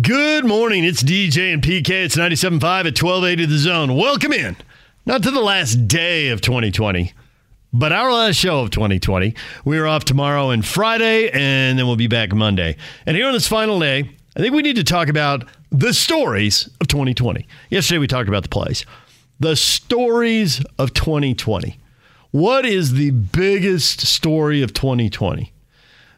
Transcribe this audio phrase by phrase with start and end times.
[0.00, 0.84] Good morning.
[0.84, 1.90] It's DJ and PK.
[1.90, 3.94] It's 97.5 at 1280 The Zone.
[3.94, 4.56] Welcome in.
[5.04, 7.12] Not to the last day of 2020,
[7.74, 9.34] but our last show of 2020.
[9.66, 12.78] We are off tomorrow and Friday, and then we'll be back Monday.
[13.04, 16.70] And here on this final day, I think we need to talk about the stories
[16.80, 17.46] of 2020.
[17.68, 18.86] Yesterday we talked about the plays.
[19.40, 21.78] The stories of 2020.
[22.30, 25.52] What is the biggest story of 2020?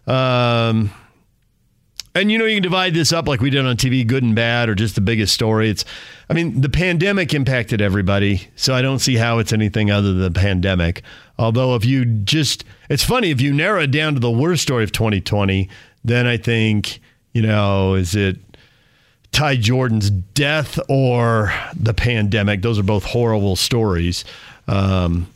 [0.07, 0.93] Um,
[2.15, 4.37] and you know, you can divide this up like we did on TV, good and
[4.37, 5.69] bad, or just the biggest story.
[5.69, 5.85] It's,
[6.31, 10.33] I mean, the pandemic impacted everybody, so I don't see how it's anything other than
[10.33, 11.03] the pandemic.
[11.39, 14.85] Although, if you just, it's funny, if you narrow it down to the worst story
[14.85, 15.69] of 2020,
[16.05, 17.01] then I think,
[17.33, 18.37] you know, is it
[19.33, 22.63] Ty Jordan's death or the pandemic?
[22.63, 24.25] Those are both horrible stories.
[24.69, 25.27] Um,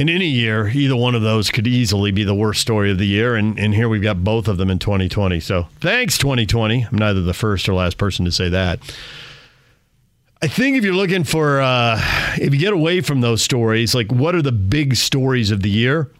[0.00, 3.06] in any year, either one of those could easily be the worst story of the
[3.06, 3.36] year.
[3.36, 5.40] And, and here we've got both of them in 2020.
[5.40, 6.86] So thanks, 2020.
[6.90, 8.80] I'm neither the first or last person to say that.
[10.40, 12.00] I think if you're looking for, uh,
[12.38, 15.68] if you get away from those stories, like what are the big stories of the
[15.68, 16.10] year?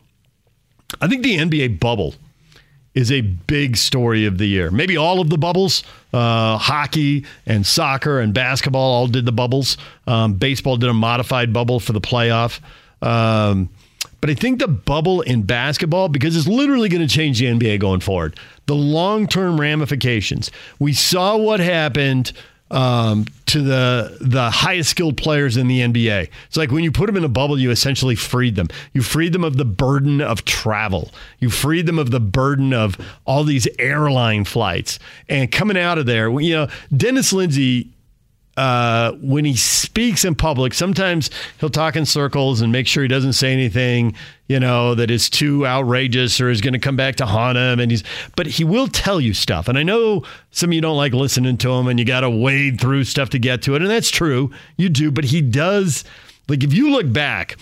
[1.01, 2.15] I think the NBA bubble
[2.93, 4.71] is a big story of the year.
[4.71, 9.79] Maybe all of the bubbles, uh, hockey and soccer and basketball all did the bubbles.
[10.07, 12.61] Um, baseball did a modified bubble for the playoff.
[13.01, 13.71] Um,
[14.21, 17.81] but I think the bubble in basketball, because it's literally going to change the NBA
[17.81, 20.51] going forward, the long term ramifications.
[20.79, 22.33] We saw what happened
[22.71, 26.29] um, to the the highest skilled players in the NBA.
[26.47, 28.69] It's like when you put them in a bubble, you essentially freed them.
[28.93, 31.11] You freed them of the burden of travel.
[31.41, 34.99] You freed them of the burden of all these airline flights.
[35.29, 37.91] And coming out of there, you know, Dennis Lindsey
[38.57, 43.09] uh, when he speaks in public, sometimes he'll talk in circles and make sure he
[43.09, 44.15] doesn't say anything,
[44.49, 47.81] you know, that is too outrageous or is going to come back to haunt him.
[47.81, 48.03] And he's,
[48.37, 49.69] but he will tell you stuff.
[49.69, 52.31] And I know some of you don't like listening to him, and you got to
[52.31, 55.11] wade through stuff to get to it, and that's true, you do.
[55.11, 56.05] But he does,
[56.49, 57.57] like, if you look back.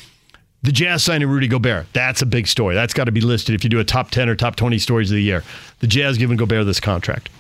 [0.61, 1.87] The Jazz signing Rudy Gobert.
[1.93, 2.75] That's a big story.
[2.75, 5.09] That's got to be listed if you do a top 10 or top 20 stories
[5.09, 5.45] of the year.
[5.79, 7.31] The Jazz giving Gobert this contract.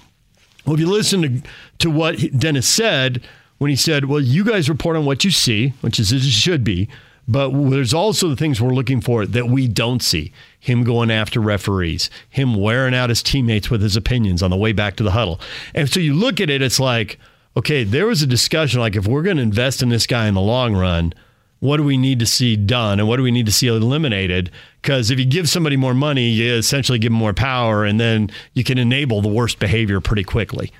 [0.64, 1.48] Well, if you listen to,
[1.78, 3.22] to what Dennis said,
[3.58, 6.30] when he said, Well, you guys report on what you see, which is as it
[6.30, 6.88] should be,
[7.26, 10.32] but there's also the things we're looking for that we don't see.
[10.58, 14.72] Him going after referees, him wearing out his teammates with his opinions on the way
[14.72, 15.40] back to the huddle.
[15.74, 17.18] And so you look at it, it's like,
[17.56, 20.34] okay, there was a discussion like if we're going to invest in this guy in
[20.34, 21.12] the long run,
[21.60, 24.50] what do we need to see done and what do we need to see eliminated?
[24.80, 28.30] Because if you give somebody more money, you essentially give them more power and then
[28.54, 30.72] you can enable the worst behavior pretty quickly.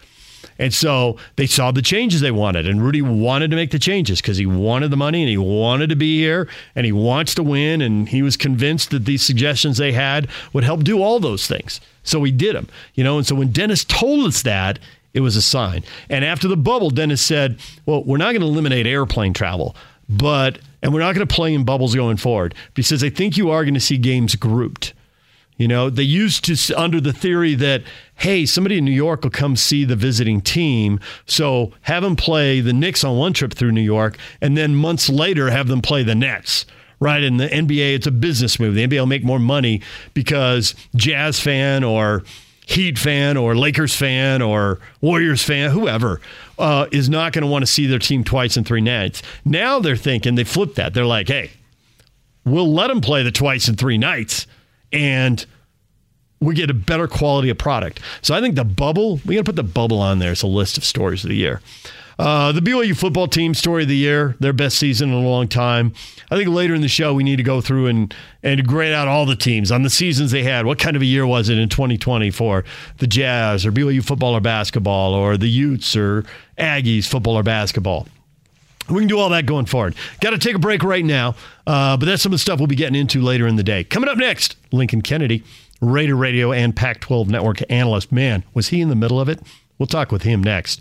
[0.59, 2.67] And so they saw the changes they wanted.
[2.67, 5.89] And Rudy wanted to make the changes because he wanted the money and he wanted
[5.91, 7.81] to be here and he wants to win.
[7.81, 11.81] And he was convinced that these suggestions they had would help do all those things.
[12.03, 13.19] So he did them, you know.
[13.19, 14.79] And so when Dennis told us that,
[15.15, 15.85] it was a sign.
[16.11, 19.75] And after the bubble, Dennis said, Well, we're not going to eliminate airplane travel,
[20.09, 23.51] but, and we're not going to play in bubbles going forward because I think you
[23.51, 24.95] are going to see games grouped.
[25.59, 27.83] You know, they used to, under the theory that,
[28.15, 31.01] hey, somebody in New York will come see the visiting team.
[31.27, 35.09] So have them play the Knicks on one trip through New York, and then months
[35.09, 36.65] later have them play the Nets.
[37.01, 37.23] Right.
[37.23, 38.75] In the NBA, it's a business move.
[38.75, 39.83] The NBA will make more money
[40.15, 42.25] because Jazz fan or
[42.69, 46.21] Heat fan or Lakers fan or Warriors fan, whoever,
[46.59, 49.23] uh, is not going to want to see their team twice in three nights.
[49.43, 50.93] Now they're thinking, they flip that.
[50.93, 51.51] They're like, hey,
[52.45, 54.47] we'll let them play the twice in three nights
[54.93, 55.47] and
[56.41, 58.01] we get a better quality of product.
[58.21, 60.47] So I think the bubble, we got to put the bubble on there It's a
[60.47, 61.63] list of stories of the year.
[62.19, 65.47] Uh, the BYU football team story of the year, their best season in a long
[65.47, 65.93] time.
[66.31, 69.07] I think later in the show we need to go through and and grade out
[69.07, 70.67] all the teams on the seasons they had.
[70.67, 72.65] What kind of a year was it in 2020 for
[72.99, 76.25] the Jazz or BYU football or basketball or the Utes or
[76.59, 78.09] Aggies football or basketball?
[78.91, 79.95] We can do all that going forward.
[80.21, 81.35] Got to take a break right now,
[81.67, 83.85] uh, but that's some of the stuff we'll be getting into later in the day.
[83.85, 85.45] Coming up next, Lincoln Kennedy,
[85.81, 88.11] Raider Radio and Pac 12 Network analyst.
[88.11, 89.41] Man, was he in the middle of it?
[89.79, 90.81] We'll talk with him next.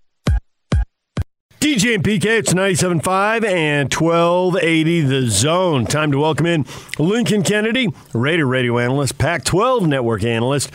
[1.61, 5.85] DJ and PK, it's 97.5 and 1280 The Zone.
[5.85, 6.65] Time to welcome in
[6.97, 10.71] Lincoln Kennedy, Raider radio analyst, Pac 12 network analyst.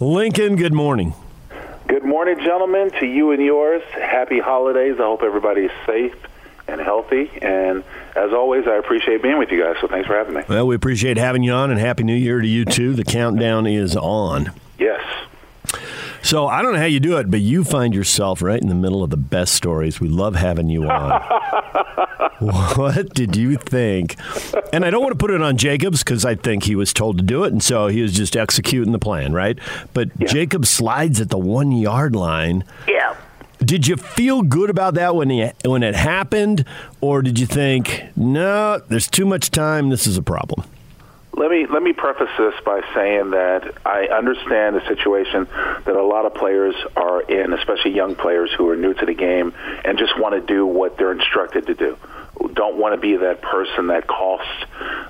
[0.00, 1.12] Lincoln, good morning.
[1.86, 3.82] Good morning, gentlemen, to you and yours.
[3.92, 4.94] Happy holidays.
[4.98, 6.16] I hope everybody's safe
[6.66, 7.30] and healthy.
[7.42, 7.84] And
[8.16, 9.76] as always, I appreciate being with you guys.
[9.82, 10.44] So thanks for having me.
[10.48, 12.94] Well, we appreciate having you on, and Happy New Year to you, too.
[12.94, 14.50] The countdown is on.
[14.78, 15.02] Yes.
[16.22, 18.74] So I don't know how you do it, but you find yourself right in the
[18.74, 20.00] middle of the best stories.
[20.00, 21.20] We love having you on.
[22.76, 24.16] what did you think?
[24.72, 27.18] And I don't want to put it on Jacobs because I think he was told
[27.18, 29.58] to do it, and so he was just executing the plan, right?
[29.92, 30.28] But yeah.
[30.28, 32.64] Jacob slides at the one yard line.
[32.86, 33.16] Yeah.
[33.58, 36.64] Did you feel good about that when he, when it happened,
[37.00, 40.64] or did you think, no, there's too much time, this is a problem?
[41.34, 46.02] Let me let me preface this by saying that I understand the situation that a
[46.02, 49.96] lot of players are in, especially young players who are new to the game and
[49.96, 51.96] just want to do what they're instructed to do.
[52.52, 54.52] Don't want to be that person that costs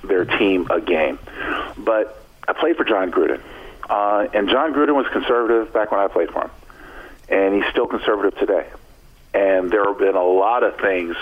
[0.05, 1.19] their team a game.
[1.77, 3.41] But I played for Jon Gruden,
[3.91, 6.51] uh, and Jon Gruden was conservative back when I played for him,
[7.29, 8.69] and he's still conservative today.
[9.35, 11.17] And there have been a lot of things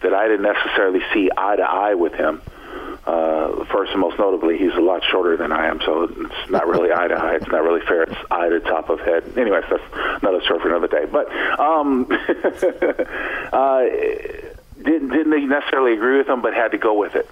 [0.00, 2.42] that I didn't necessarily see eye to eye with him
[3.06, 6.66] uh, first and most notably, he's a lot shorter than I am, so it's not
[6.66, 7.34] really eye to eye.
[7.34, 8.04] It's not really fair.
[8.04, 9.36] It's eye to top of head.
[9.36, 9.82] Anyways, that's
[10.22, 11.04] another story for another day.
[11.04, 11.30] But
[11.60, 12.06] um,
[13.52, 13.80] uh,
[14.82, 17.28] didn't didn't necessarily agree with him, but had to go with it.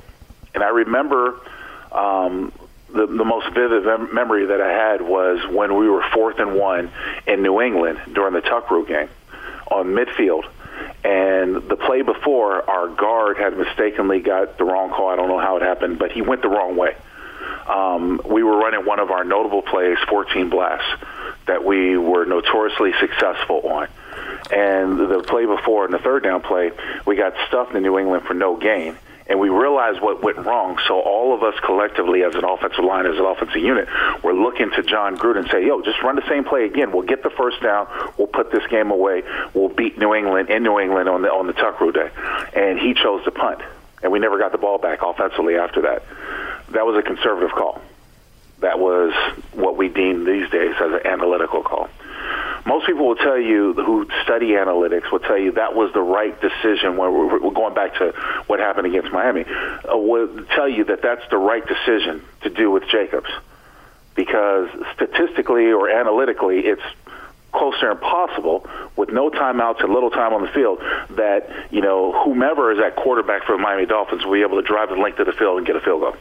[0.55, 1.41] And I remember
[1.91, 2.53] um,
[2.93, 6.55] the, the most vivid mem- memory that I had was when we were fourth and
[6.55, 6.91] one
[7.27, 9.09] in New England during the Tuck Rule game
[9.71, 10.45] on midfield
[11.05, 15.09] and the play before, our guard had mistakenly got the wrong call.
[15.09, 16.97] I don't know how it happened, but he went the wrong way.
[17.69, 20.89] Um, we were running one of our notable plays, 14 blasts,
[21.47, 23.89] that we were notoriously successful on.
[24.51, 26.73] And the play before, in the third down play,
[27.07, 28.99] we got stuffed in New England for no gain
[29.33, 30.79] and we realized what went wrong.
[30.87, 33.89] So all of us collectively, as an offensive line, as an offensive unit,
[34.23, 36.93] we're looking to Jon Gruden and say, "Yo, just run the same play again.
[36.93, 37.89] We'll get the first down.
[38.19, 39.23] We'll put this game away.
[39.55, 42.11] We'll beat New England in New England on the on the Tuck Rule day."
[42.53, 43.61] And he chose to punt,
[44.03, 46.03] and we never got the ball back offensively after that.
[46.73, 47.81] That was a conservative call.
[48.59, 49.15] That was
[49.55, 51.89] what we deem these days as an analytical call
[52.65, 56.39] most people will tell you who study analytics will tell you that was the right
[56.41, 56.97] decision.
[56.97, 58.13] When we're, going back to
[58.47, 62.71] what happened against Miami, uh, will tell you that that's the right decision to do
[62.71, 63.31] with Jacobs
[64.15, 66.83] because statistically or analytically, it's
[67.53, 68.67] close to impossible
[68.97, 70.79] with no timeouts and little time on the field
[71.11, 74.67] that you know whomever is at quarterback for the Miami Dolphins will be able to
[74.67, 76.17] drive the length of the field and get a field goal.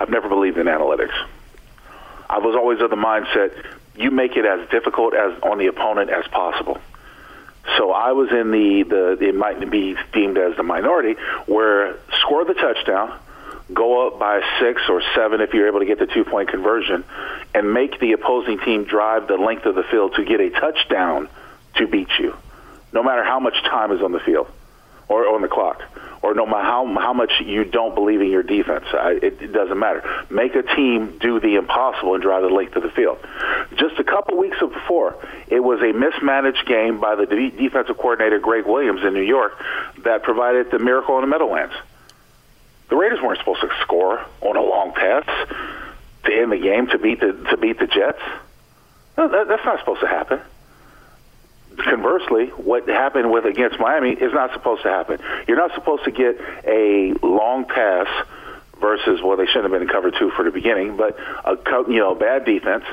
[0.00, 1.14] I've never believed in analytics.
[2.30, 3.64] I was always of the mindset
[3.98, 6.78] you make it as difficult as on the opponent as possible.
[7.76, 8.84] So I was in the,
[9.18, 13.18] the it might be deemed as the minority where score the touchdown,
[13.74, 17.04] go up by six or seven if you're able to get the two point conversion,
[17.54, 21.28] and make the opposing team drive the length of the field to get a touchdown
[21.76, 22.34] to beat you,
[22.92, 24.48] no matter how much time is on the field
[25.08, 25.82] or on the clock
[26.22, 29.52] or no matter how how much you don't believe in your defense, I, it, it
[29.52, 30.02] doesn't matter.
[30.30, 33.18] Make a team do the impossible and drive the length of the field.
[33.76, 35.16] Just a couple weeks before,
[35.48, 39.52] it was a mismanaged game by the de- defensive coordinator Gregg Williams in New York
[40.04, 41.74] that provided the miracle in the Meadowlands.
[42.88, 45.24] The Raiders weren't supposed to score on a long pass
[46.24, 48.20] to end the game to beat the to beat the Jets.
[49.16, 50.40] No, that, that's not supposed to happen
[51.78, 55.20] conversely, what happened with against Miami is not supposed to happen.
[55.46, 58.06] You're not supposed to get a long pass
[58.80, 61.56] versus well, they shouldn't have been covered two for the beginning, but a
[61.88, 62.84] you know bad defense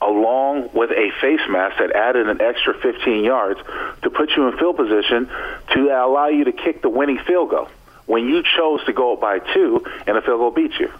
[0.00, 3.60] along with a face mask that added an extra 15 yards
[4.02, 5.30] to put you in field position
[5.72, 7.68] to allow you to kick the winning field goal
[8.06, 10.90] when you chose to go up by two and the field goal beat you.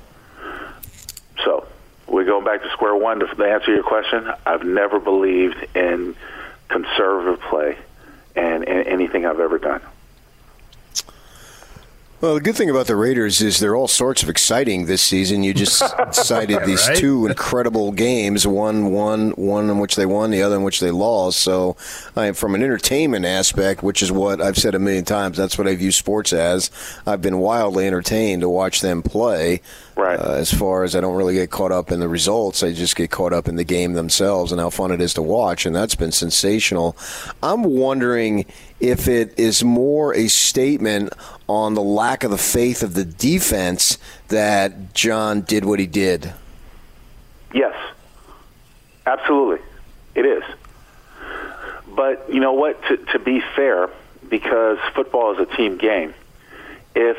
[1.44, 1.66] So
[2.06, 4.30] we're going back to square one to answer your question.
[4.46, 6.16] I've never believed in
[6.68, 7.76] conservative play
[8.36, 9.80] and, and anything I've ever done.
[12.24, 15.42] Well, the good thing about the Raiders is they're all sorts of exciting this season.
[15.42, 16.96] You just cited these right?
[16.96, 20.90] two incredible games, one one one in which they won, the other in which they
[20.90, 21.40] lost.
[21.40, 21.76] So,
[22.16, 25.68] uh, from an entertainment aspect, which is what I've said a million times, that's what
[25.68, 26.70] I view sports as.
[27.06, 29.60] I've been wildly entertained to watch them play.
[29.96, 30.18] Right.
[30.18, 32.96] Uh, as far as I don't really get caught up in the results, I just
[32.96, 35.74] get caught up in the game themselves and how fun it is to watch, and
[35.74, 36.96] that's been sensational.
[37.42, 38.44] I'm wondering
[38.80, 41.12] if it is more a statement
[41.48, 43.98] on the lack of the faith of the defense
[44.28, 46.32] that Jon did what he did.
[47.52, 47.76] Yes,
[49.06, 49.64] absolutely,
[50.16, 50.42] it is.
[51.86, 52.82] But you know what?
[52.88, 53.88] To, to be fair,
[54.28, 56.14] because football is a team game.
[56.96, 57.16] If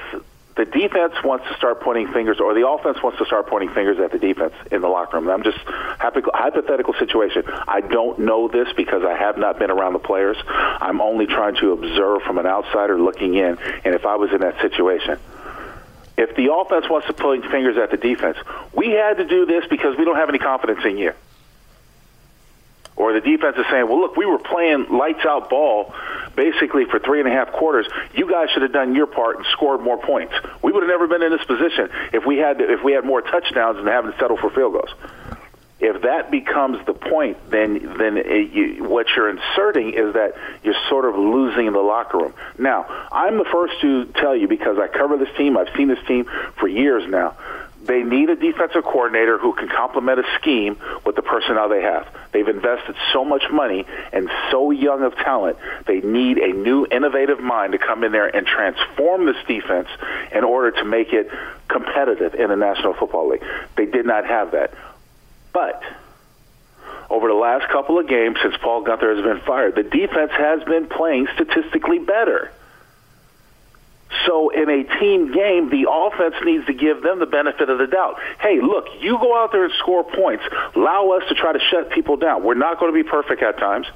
[0.56, 4.00] the defense wants to start pointing fingers, or the offense wants to start pointing fingers
[4.00, 5.30] at the defense in the locker room.
[5.30, 7.44] I'm just hypothetical situation.
[7.68, 10.38] I don't know this because I have not been around the players.
[10.48, 13.58] I'm only trying to observe from an outsider looking in.
[13.84, 15.20] And if I was in that situation,
[16.18, 18.38] if the offense wants to point fingers at the defense,
[18.74, 21.12] we had to do this because we don't have any confidence in you
[22.96, 25.94] or the defense is saying, well, look, we were playing lights out ball
[26.36, 27.88] basically for three and a half quarters.
[28.14, 30.34] You guys should have done your part and scored more points.
[30.62, 33.22] We would have never been in this position if we had if we had more
[33.22, 34.90] touchdowns and having to settle for field goals.
[35.78, 40.76] If that becomes the point, then then it, you, what you're inserting is that you're
[40.90, 42.34] sort of losing the locker room.
[42.58, 45.58] Now, I'm the first to tell you because I cover this team.
[45.58, 47.36] I've seen this team for years now
[47.86, 52.08] they need a defensive coordinator who can complement a scheme with the personnel they have.
[52.32, 55.58] They've invested so much money and so young of talent.
[55.86, 59.88] They need a new innovative mind to come in there and transform this defense
[60.32, 61.30] in order to make it
[61.68, 63.44] competitive in the National Football League.
[63.76, 64.74] They did not have that.
[65.54, 65.84] But
[67.10, 70.64] over the last couple of games since Paul Guenther has been fired, the defense has
[70.64, 72.52] been playing statistically better.
[74.26, 77.88] So in a team game, the offense needs to give them the benefit of the
[77.88, 78.20] doubt.
[78.40, 80.44] Hey, look, you go out there and score points.
[80.76, 82.44] Allow us to try to shut people down.
[82.44, 83.88] We're not going to be perfect at times.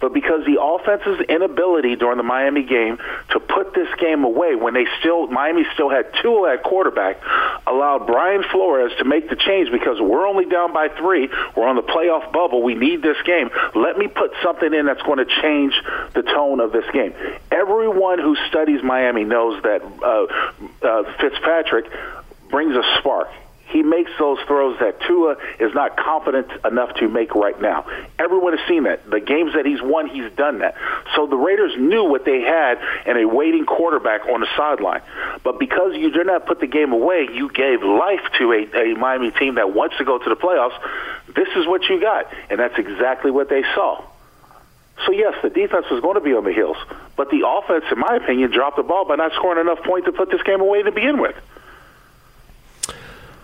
[0.00, 2.98] But because the offense's inability during the Miami game
[3.30, 7.20] to put this game away when they still Miami still had two at quarterback
[7.66, 11.28] allowed Brian Flores to make the change because we're only down by three.
[11.56, 12.62] We're on the playoff bubble.
[12.62, 13.50] We need this game.
[13.74, 15.74] Let me put something in that's going to change
[16.14, 17.14] the tone of this game.
[17.50, 21.86] Everyone who studies Miami knows that uh, uh, Fitzpatrick
[22.50, 23.28] brings a spark.
[23.74, 27.84] He makes those throws that Tua is not confident enough to make right now.
[28.20, 29.10] Everyone has seen that.
[29.10, 30.76] The games that he's won, he's done that.
[31.16, 35.02] So the Raiders knew what they had in a waiting quarterback on the sideline.
[35.42, 38.94] But because you did not put the game away, you gave life to a, a
[38.94, 40.78] Miami team that wants to go to the playoffs.
[41.34, 42.32] This is what you got.
[42.50, 44.04] And that's exactly what they saw.
[45.04, 46.76] So yes, the defense was going to be on the heels,
[47.16, 50.12] but the offense, in my opinion, dropped the ball by not scoring enough points to
[50.12, 51.34] put this game away to begin with.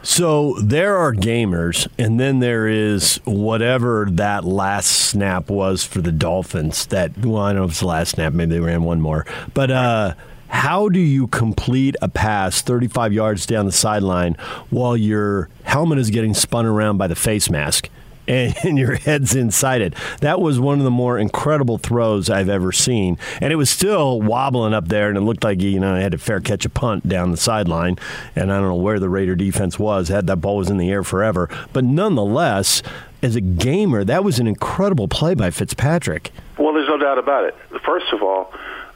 [0.02, 6.12] So there are gamers, and then there is whatever that last snap was for the
[6.12, 6.86] Dolphins.
[6.86, 8.32] That well, I don't know if it's the last snap.
[8.32, 9.26] Maybe they ran one more.
[9.52, 10.14] But uh,
[10.48, 14.36] how do you complete a pass 35 yards down the sideline
[14.70, 17.90] while your helmet is getting spun around by the face mask?
[18.30, 19.94] And, and your head's inside it.
[20.20, 24.22] That was one of the more incredible throws I've ever seen, and it was still
[24.22, 26.70] wobbling up there, and it looked like you know I had to fair catch a
[26.70, 27.98] punt down the sideline,
[28.36, 30.08] and I don't know where the Raider defense was.
[30.08, 32.82] Had that ball was in the air forever, but nonetheless,
[33.22, 36.30] as a gamer, that was an incredible play by Fitzpatrick.
[36.56, 37.56] Well, there's no doubt about it.
[37.84, 38.52] First of all,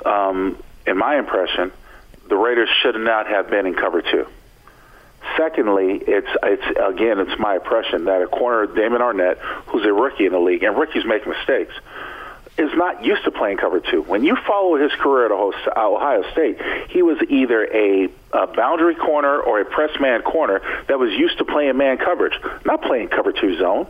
[0.07, 1.73] um, in my impression,
[2.29, 4.27] the Raiders should not have been in cover two.
[5.37, 10.27] Secondly, it's it's again it's my impression that a corner Damon Arnette, who's a rookie
[10.27, 11.75] in the league, and rookies make mistakes,
[12.57, 14.03] is not used to playing cover two.
[14.03, 19.41] When you follow his career at Ohio State, he was either a, a boundary corner
[19.41, 23.33] or a press man corner that was used to playing man coverage, not playing cover
[23.33, 23.87] two zone.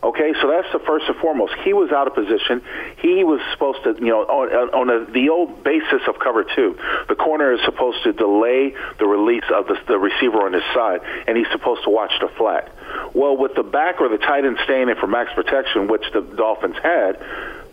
[0.00, 1.54] Okay, so that's the first and foremost.
[1.64, 2.62] He was out of position.
[3.02, 6.78] He was supposed to, you know, on, on a, the old basis of cover two,
[7.08, 11.00] the corner is supposed to delay the release of the, the receiver on his side,
[11.26, 12.70] and he's supposed to watch the flat.
[13.12, 16.20] Well, with the back or the tight end staying in for max protection, which the
[16.20, 17.18] Dolphins had,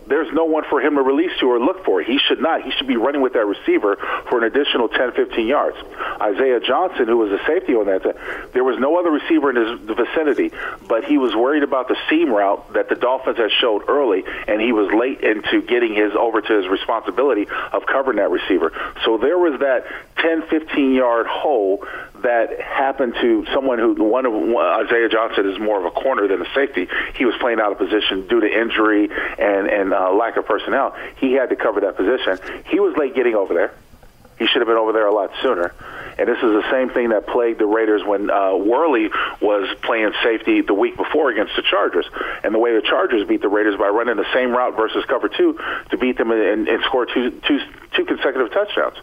[0.06, 2.02] there's no one for him to release to or look for.
[2.02, 2.62] He should not.
[2.62, 3.96] He should be running with that receiver
[4.28, 5.76] for an additional 10, 15 yards.
[6.20, 8.02] Isaiah Johnson, who was a safety on that,
[8.52, 10.52] there was no other receiver in his vicinity,
[10.86, 14.60] but he was worried about the seam route that the Dolphins had showed early, and
[14.60, 18.72] he was late into getting his over to his responsibility of covering that receiver.
[19.04, 19.86] So there was that
[20.18, 21.86] 10, 15 yard hole
[22.26, 26.42] that happened to someone who one of Isaiah Johnson is more of a corner than
[26.42, 26.88] a safety.
[27.14, 30.94] He was playing out of position due to injury and and uh, lack of personnel.
[31.16, 32.38] He had to cover that position.
[32.66, 33.72] He was late getting over there.
[34.38, 35.72] He should have been over there a lot sooner.
[36.18, 40.12] And this is the same thing that plagued the Raiders when uh, Worley was playing
[40.22, 42.06] safety the week before against the Chargers.
[42.42, 45.28] And the way the Chargers beat the Raiders by running the same route versus cover
[45.28, 45.58] two
[45.90, 47.60] to beat them and, and score two, two,
[47.94, 48.96] two consecutive touchdowns.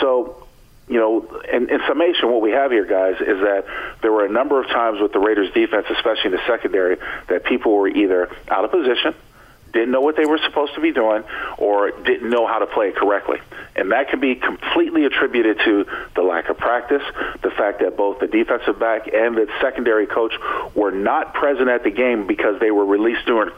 [0.00, 0.46] So
[0.90, 3.64] you know, in, in summation, what we have here, guys, is that
[4.02, 6.96] there were a number of times with the Raiders' defense, especially in the secondary,
[7.28, 9.14] that people were either out of position–
[9.72, 11.22] didn't know what they were supposed to be doing
[11.58, 13.38] or didn't know how to play it correctly.
[13.76, 17.02] And that can be completely attributed to the lack of practice,
[17.42, 20.34] the fact that both the defensive back and the secondary coach
[20.74, 23.52] were not present at the game because they were released during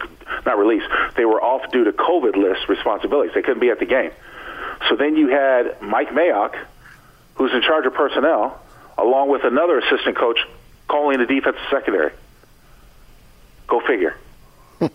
[0.47, 0.87] not released.
[1.17, 3.35] They were off due to COVID list responsibilities.
[3.35, 4.13] They couldn't be at the game.
[4.89, 6.57] So then you had Mike Mayock,
[7.43, 8.61] who's in charge of personnel,
[8.97, 10.39] along with another assistant coach
[10.87, 12.13] calling the defensive secondary.
[13.67, 14.17] Go figure.
[14.81, 14.89] you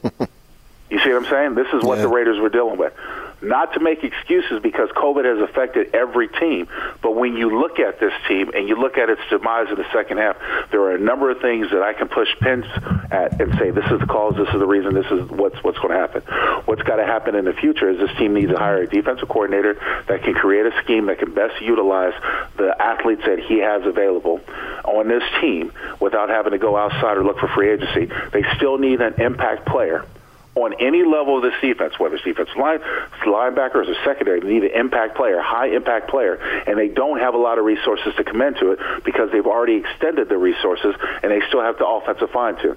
[1.00, 1.56] see what I'm saying?
[1.56, 2.04] This is what yeah.
[2.04, 2.94] the Raiders were dealing with
[3.42, 6.68] not to make excuses because COVID has affected every team.
[7.02, 9.86] But when you look at this team and you look at its demise in the
[9.94, 10.38] second half,
[10.72, 12.66] there are a number of things that I can push pins
[13.12, 15.78] at and say, this is the cause, this is the reason, this is what's what's
[15.78, 16.22] going to happen.
[16.66, 19.30] What's got to happen in the future is this team needs to hire a defensive
[19.30, 19.76] coordinator
[20.08, 22.14] that can create a scheme that can best utilize
[22.58, 24.42] the athletes that he has available
[24.84, 28.06] on this team without having to go outside or look for free agency.
[28.32, 30.06] They still need an impact player
[30.64, 32.80] on any level of this defense, whether it's defensive line,
[33.26, 36.36] linebackers, or secondary, they need an impact player, high impact player,
[36.68, 39.76] and they don't have a lot of resources to come into it because they've already
[39.76, 42.76] extended the resources and they still have the offensive line to.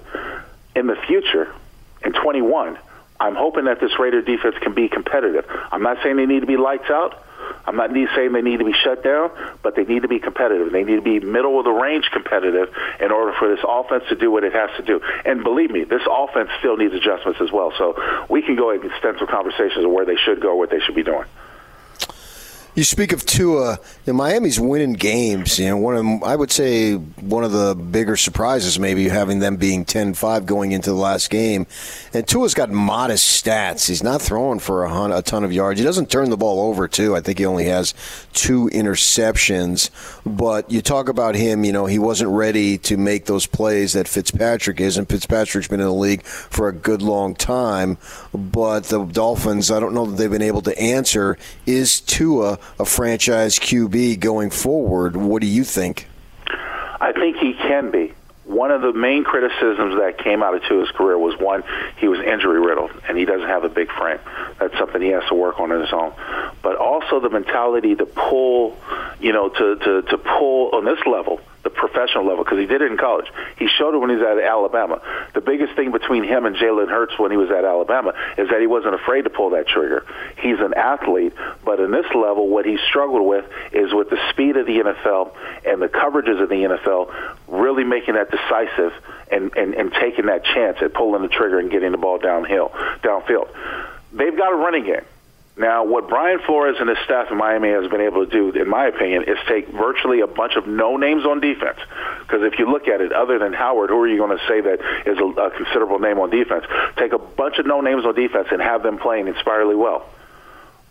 [0.75, 1.53] In the future,
[2.05, 2.77] in 21,
[3.19, 5.45] I'm hoping that this Raider defense can be competitive.
[5.71, 7.23] I'm not saying they need to be lights out.
[7.65, 10.71] I'm not saying they need to be shut down, but they need to be competitive.
[10.71, 14.15] They need to be middle of the range competitive in order for this offense to
[14.15, 15.01] do what it has to do.
[15.25, 17.71] And believe me, this offense still needs adjustments as well.
[17.77, 17.95] So
[18.29, 21.25] we can go extensive conversations of where they should go, what they should be doing.
[22.73, 23.79] You speak of Tua.
[24.05, 25.59] You know, Miami's winning games.
[25.59, 29.57] You know, one of I would say one of the bigger surprises, maybe having them
[29.57, 31.67] being 10-5 going into the last game.
[32.13, 33.89] And Tua's got modest stats.
[33.89, 35.81] He's not throwing for a, a ton of yards.
[35.81, 37.13] He doesn't turn the ball over too.
[37.13, 37.93] I think he only has
[38.31, 39.89] two interceptions.
[40.25, 41.65] But you talk about him.
[41.65, 45.81] You know, he wasn't ready to make those plays that Fitzpatrick is, and Fitzpatrick's been
[45.81, 47.97] in the league for a good long time.
[48.33, 51.37] But the Dolphins, I don't know that they've been able to answer.
[51.65, 55.15] Is Tua a franchise QB going forward.
[55.15, 56.07] What do you think?
[56.99, 58.13] I think he can be.
[58.45, 61.63] One of the main criticisms that came out of Tua's career was one,
[61.97, 64.19] he was injury riddled and he doesn't have a big frame.
[64.59, 66.13] That's something he has to work on in his own.
[66.61, 68.77] But also the mentality to pull,
[69.19, 72.81] you know, to, to, to pull on this level the professional level because he did
[72.81, 73.27] it in college.
[73.57, 75.01] He showed it when he was at Alabama.
[75.33, 78.59] The biggest thing between him and Jalen Hurts when he was at Alabama is that
[78.59, 80.05] he wasn't afraid to pull that trigger.
[80.37, 84.57] He's an athlete, but in this level, what he struggled with is with the speed
[84.57, 85.33] of the NFL
[85.65, 87.13] and the coverages of the NFL,
[87.47, 88.93] really making that decisive
[89.31, 92.69] and, and, and taking that chance at pulling the trigger and getting the ball downhill,
[93.03, 93.49] downfield.
[94.13, 95.05] They've got a running game.
[95.57, 98.69] Now, what Brian Flores and his staff in Miami has been able to do, in
[98.69, 101.77] my opinion, is take virtually a bunch of no names on defense.
[102.21, 104.61] Because if you look at it, other than Howard, who are you going to say
[104.61, 106.65] that is a, a considerable name on defense?
[106.95, 110.07] Take a bunch of no names on defense and have them playing inspirely well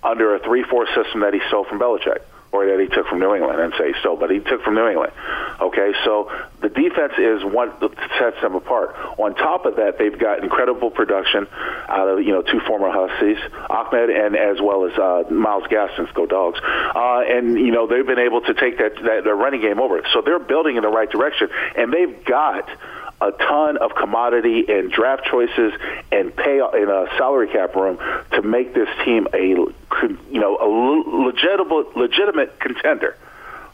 [0.02, 2.20] under a 3 4 system that he stole from Belichick
[2.52, 4.88] or that he took from New England and say so, but he took from New
[4.88, 5.12] England.
[5.60, 7.78] Okay, so the defense is what
[8.18, 8.96] sets them apart.
[9.18, 11.46] On top of that, they've got incredible production
[11.88, 16.12] out of you know two former Huskies, Ahmed and as well as uh, Myles Gaskin,
[16.14, 19.80] go dogs, uh, and you know they've been able to take that that running game
[19.80, 20.02] over.
[20.12, 22.68] So they're building in the right direction, and they've got
[23.20, 25.72] a ton of commodity and draft choices
[26.10, 27.98] and pay in a salary cap room
[28.32, 30.68] to make this team a you know a
[31.26, 33.16] legitimate legitimate contender.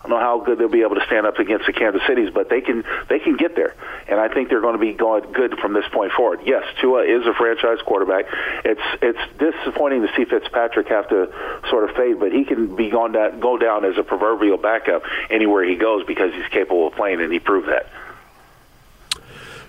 [0.07, 2.31] I don't know how good they'll be able to stand up against the Kansas Cities,
[2.33, 3.75] but they can they can get there,
[4.09, 6.41] and I think they're going to be going good from this point forward.
[6.45, 8.27] Yes, Tua is a franchise quarterback.
[8.65, 11.33] It's it's disappointing to see Fitzpatrick have to
[11.71, 15.03] sort of fade, but he can be gone down, go down as a proverbial backup
[15.29, 17.87] anywhere he goes because he's capable of playing, and he proved that.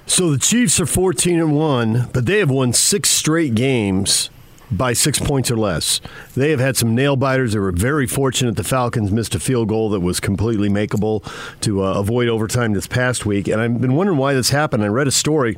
[0.10, 4.30] So the Chiefs are 14 and 1, but they have won 6 straight games
[4.72, 6.00] by 6 points or less.
[6.34, 7.52] They have had some nail biters.
[7.52, 11.84] They were very fortunate the Falcons missed a field goal that was completely makeable to
[11.84, 13.50] uh, avoid overtime this past week.
[13.50, 14.82] And I've been wondering why this happened.
[14.82, 15.58] I read a story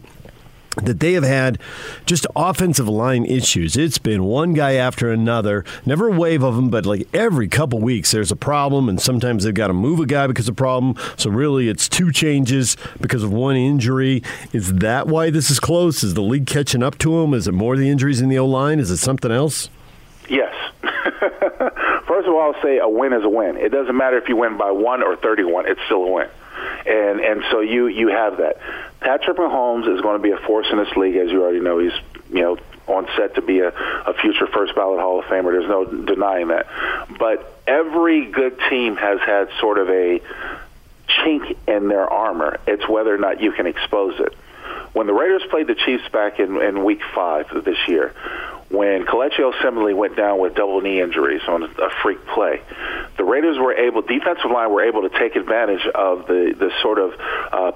[0.86, 1.60] that they have had
[2.06, 3.78] just offensive line issues.
[3.78, 7.80] It's been one guy after another, never a wave of them, but like every couple
[7.80, 10.56] weeks there's a problem, and sometimes they've got to move a guy because of a
[10.56, 10.96] problem.
[11.18, 14.24] So really, it's two changes because of one injury.
[14.54, 16.04] Is that why this is close?
[16.04, 17.34] Is the league catching up to them?
[17.34, 18.80] Is it more the injuries in the O line?
[18.80, 19.70] Is it something else?
[20.30, 20.54] Yes.
[20.82, 23.58] First of all, I'll say a win is a win.
[23.58, 26.30] It doesn't matter if you win by one or 31; it's still a win
[26.86, 28.58] and and so you you have that.
[29.00, 31.80] Patrick Mahomes is going to be a force in this league, as you already know.
[31.80, 31.93] He's
[32.30, 35.52] you know on set to be a, a future first ballot Hall of Famer.
[35.52, 36.67] There's no denying that.
[37.19, 40.19] But every good team has had sort of a
[41.08, 42.60] chink in their armor.
[42.67, 44.34] It's whether or not you can expose it.
[44.93, 48.13] When the Raiders played the Chiefs back in, in Week Five of this year,
[48.69, 52.62] when Kelechi Osemele went down with double knee injuries on a freak play,
[53.17, 56.99] the Raiders were able, defensive line were able to take advantage of the the sort
[56.99, 57.13] of
[57.51, 57.71] uh,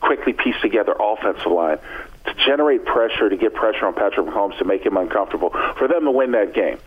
[0.00, 1.78] quickly piece together offensive line,
[2.24, 6.04] to generate pressure, to get pressure on Patrick Mahomes to make him uncomfortable, for them
[6.04, 6.78] to win that game.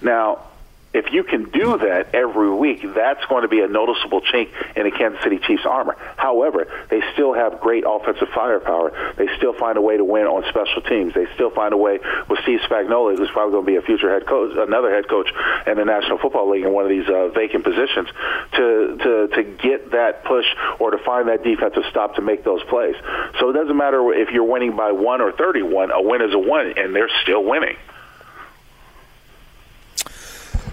[0.00, 0.47] Now,
[0.94, 4.84] if you can do that every week, that's going to be a noticeable chink in
[4.84, 5.96] the Kansas City Chiefs armor.
[6.16, 9.14] However, they still have great offensive firepower.
[9.16, 11.12] They still find a way to win on special teams.
[11.12, 14.10] They still find a way with Steve Spagnuolo, who's probably going to be a future
[14.10, 15.28] head coach, another head coach
[15.66, 18.08] in the National Football League in one of these uh, vacant positions,
[18.52, 20.46] to to to get that push
[20.80, 22.96] or to find that defensive stop to make those plays.
[23.40, 25.90] So it doesn't matter if you're winning by one or 31.
[25.90, 27.76] A win is a win, and they're still winning.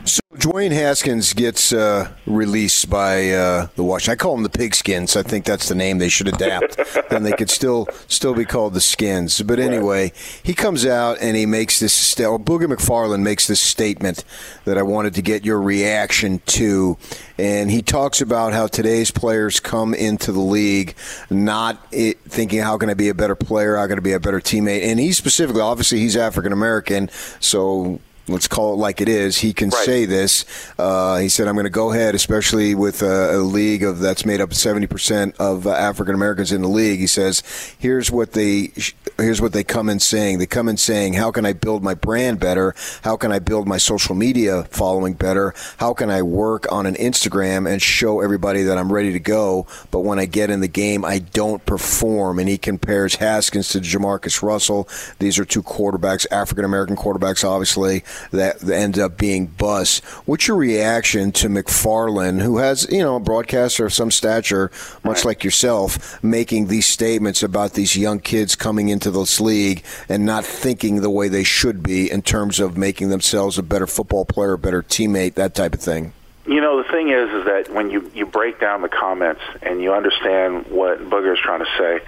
[0.05, 4.11] So Dwayne Haskins gets uh, released by uh, the Washington.
[4.11, 5.17] I call them the Pigskins.
[5.17, 6.79] I think that's the name they should adapt.
[7.09, 9.41] then they could still still be called the Skins.
[9.41, 10.11] But anyway,
[10.43, 11.93] he comes out and he makes this.
[11.93, 14.23] St- Booger McFarland makes this statement
[14.65, 16.95] that I wanted to get your reaction to,
[17.39, 20.95] and he talks about how today's players come into the league
[21.31, 24.19] not it, thinking how can I be a better player, how can I be a
[24.19, 29.09] better teammate, and he specifically, obviously, he's African American, so let's call it like it
[29.09, 29.37] is.
[29.37, 29.85] He can right.
[29.85, 30.45] say this.
[30.77, 34.25] Uh, he said, "I'm going to go ahead, especially with a, a, league of that's
[34.25, 37.43] made up of 70 percent of uh, African Americans in the league." He says,
[37.77, 38.71] "Here's what they
[39.17, 40.39] here's what they come in saying.
[40.39, 42.75] They come in saying, how can I build my brand better?
[43.03, 45.53] How can I build my social media following better?
[45.77, 49.67] How can I work on an Instagram and show everybody that I'm ready to go?
[49.91, 53.79] But when I get in the game, I don't perform." And he compares Haskins to
[53.79, 54.89] Jamarcus Russell.
[55.19, 60.03] These are two quarterbacks, African American quarterbacks, obviously that ends up being bust.
[60.25, 64.71] What's your reaction to McFarland, who has, you know, a broadcaster of some stature,
[65.03, 65.25] much right.
[65.25, 70.45] like yourself, making these statements about these young kids coming into this league and not
[70.45, 74.53] thinking the way they should be in terms of making themselves a better football player,
[74.53, 76.13] a better teammate, that type of thing?
[76.47, 79.81] You know, the thing is, is that when you, you break down the comments and
[79.81, 81.99] you understand what Booger is trying to say,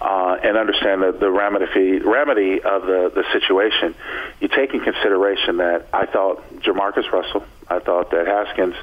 [0.00, 3.94] uh, and understand the, the remedy, remedy of the, the situation,
[4.40, 8.76] you take in consideration that I thought Jamarcus Russell, I thought that Haskins,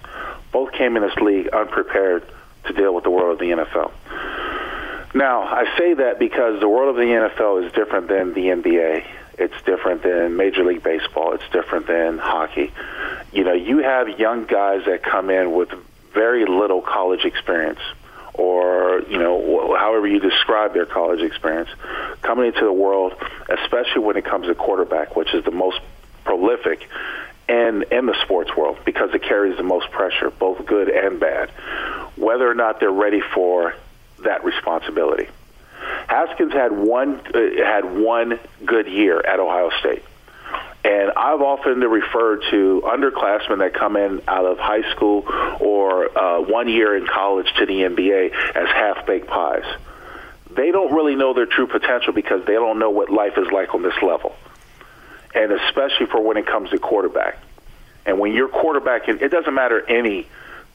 [0.52, 2.24] both came in this league unprepared
[2.66, 3.92] to deal with the world of the NFL.
[5.14, 9.06] Now, I say that because the world of the NFL is different than the NBA.
[9.40, 11.34] It's different than Major League Baseball.
[11.34, 12.72] It's different than hockey.
[13.32, 15.70] You know, you have young guys that come in with
[16.14, 17.80] very little college experience
[18.34, 21.70] or you know however you describe their college experience
[22.22, 23.14] coming into the world
[23.50, 25.80] especially when it comes to quarterback which is the most
[26.24, 26.88] prolific
[27.48, 31.50] and in the sports world because it carries the most pressure both good and bad
[32.16, 33.76] whether or not they're ready for
[34.24, 35.28] that responsibility
[36.08, 40.04] Haskins had one uh, had one good year at Ohio State.
[40.84, 45.26] And I've often referred to underclassmen that come in out of high school
[45.60, 49.66] or uh, one year in college to the NBA as half baked pies.
[50.52, 53.76] They don't really know their true potential because they don't know what life is like
[53.76, 54.36] on this level.
[55.36, 57.38] And especially for when it comes to quarterback.
[58.06, 60.28] And when you're quarterbacking, it doesn't matter any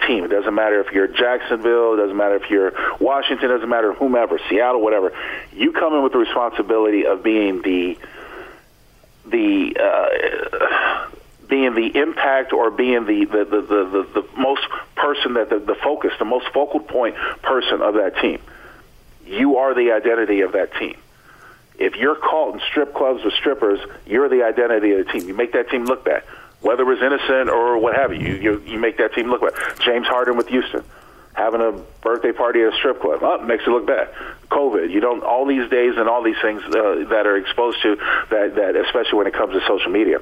[0.06, 0.24] team.
[0.24, 3.92] It doesn't matter if you're Jacksonville, it doesn't matter if you're Washington, it doesn't matter
[3.92, 5.12] whomever, Seattle, whatever.
[5.52, 7.98] You come in with the responsibility of being the
[9.26, 11.08] the uh,
[11.48, 14.62] being the impact or being the the, the, the, the, most
[14.96, 18.40] person that the, the focus, the most focal point person of that team.
[19.26, 20.96] You are the identity of that team.
[21.78, 25.26] If you're caught in strip clubs with strippers, you're the identity of the team.
[25.26, 26.22] You make that team look bad
[26.64, 28.20] whether it was innocent or what have you.
[28.20, 29.54] You, you, you make that team look bad.
[29.80, 30.82] James Harden with Houston
[31.34, 33.18] having a birthday party at a strip club.
[33.22, 34.08] Oh, makes it look bad.
[34.50, 36.70] COVID, you don't all these days and all these things uh,
[37.10, 37.96] that are exposed to
[38.30, 40.20] that that especially when it comes to social media.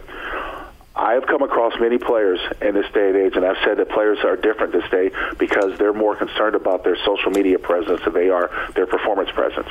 [0.94, 3.88] I have come across many players in this day and age, and I've said that
[3.88, 8.12] players are different this day because they're more concerned about their social media presence than
[8.12, 9.68] they are their performance presence.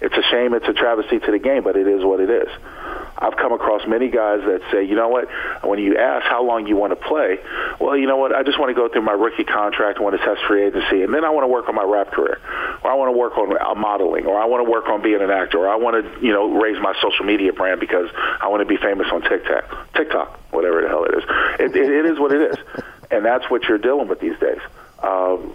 [0.00, 2.48] It's a shame, it's a travesty to the game, but it is what it is.
[3.18, 5.28] I've come across many guys that say, you know what,
[5.62, 7.38] when you ask how long you want to play,
[7.78, 10.24] well, you know what, I just want to go through my rookie contract, want to
[10.24, 12.40] test free agency, and then I want to work on my rap career,
[12.82, 15.20] or I want to work on uh, modeling, or I want to work on being
[15.20, 18.08] an actor, or I want to, you know, raise my social media brand because
[18.40, 21.24] I want to be famous on TikTok, TikTok, whatever the hell it is.
[21.60, 22.56] It, it, it is what it is,
[23.10, 24.60] and that's what you're dealing with these days.
[25.02, 25.54] Um,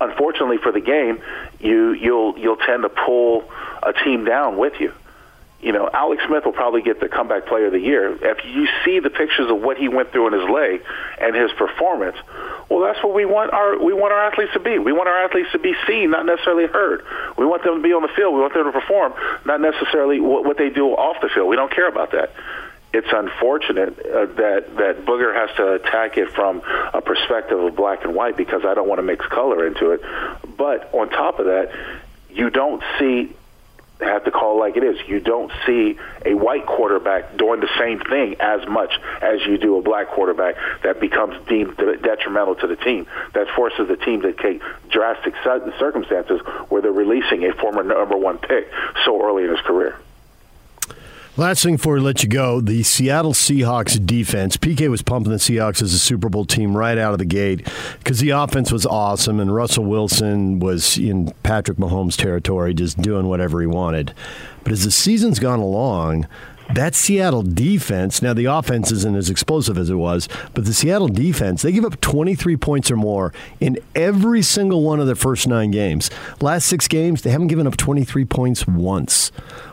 [0.00, 1.22] unfortunately for the game,
[1.60, 3.44] you you'll you'll tend to pull
[3.82, 4.92] a team down with you
[5.66, 8.16] you know, Alex Smith will probably get the comeback player of the year.
[8.22, 10.84] If you see the pictures of what he went through in his leg
[11.20, 12.16] and his performance,
[12.68, 14.78] well, that's what we want our we want our athletes to be.
[14.78, 17.04] We want our athletes to be seen, not necessarily heard.
[17.36, 18.34] We want them to be on the field.
[18.34, 21.48] We want them to perform, not necessarily what, what they do off the field.
[21.48, 22.30] We don't care about that.
[22.92, 26.62] It's unfortunate uh, that that Booger has to attack it from
[26.94, 30.00] a perspective of black and white because I don't want to mix color into it.
[30.56, 31.72] But on top of that,
[32.30, 33.34] you don't see
[34.00, 34.96] have to call like it is.
[35.06, 39.78] You don't see a white quarterback doing the same thing as much as you do
[39.78, 43.06] a black quarterback that becomes deemed detrimental to the team.
[43.34, 48.38] That forces the team to take drastic circumstances where they're releasing a former number one
[48.38, 48.70] pick
[49.04, 49.98] so early in his career.
[51.38, 54.56] Last thing before we let you go, the Seattle Seahawks defense.
[54.56, 57.68] PK was pumping the Seahawks as a Super Bowl team right out of the gate
[57.98, 63.26] because the offense was awesome and Russell Wilson was in Patrick Mahomes' territory, just doing
[63.26, 64.14] whatever he wanted.
[64.64, 66.26] But as the season's gone along,
[66.74, 71.08] that Seattle defense, now the offense isn't as explosive as it was, but the Seattle
[71.08, 75.46] defense, they give up 23 points or more in every single one of their first
[75.46, 76.10] nine games.
[76.40, 79.28] Last six games, they haven't given up 23 points once.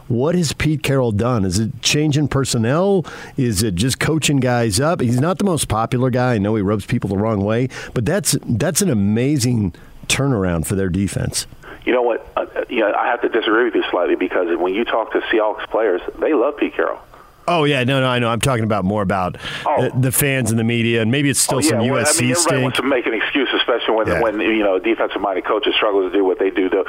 [0.08, 1.46] What has Pete Carroll done?
[1.46, 3.06] Is it changing personnel?
[3.38, 5.00] Is it just coaching guys up?
[5.02, 6.36] He's not the most popular guy.
[6.36, 9.74] I know he rubs people the wrong way, but that's that's an amazing
[10.08, 11.48] turnaround for their defense.
[11.86, 12.32] You know what?
[12.36, 12.46] Uh,
[12.82, 15.68] Uh, know, I have to disagree with you slightly because when you talk to Seahawks
[15.70, 17.00] players, they love Pete Carroll.
[17.48, 18.30] Oh yeah, no, no, I know.
[18.30, 19.90] I'm talking about more about oh.
[19.90, 21.70] the, the, fans and the media, and maybe it's still oh, yeah.
[21.70, 22.64] some well, USC I mean, everybody stink.
[22.64, 24.22] wants to make an excuse, especially when yeah.
[24.22, 26.84] when you know defensive-minded coaches struggle to do what they do to,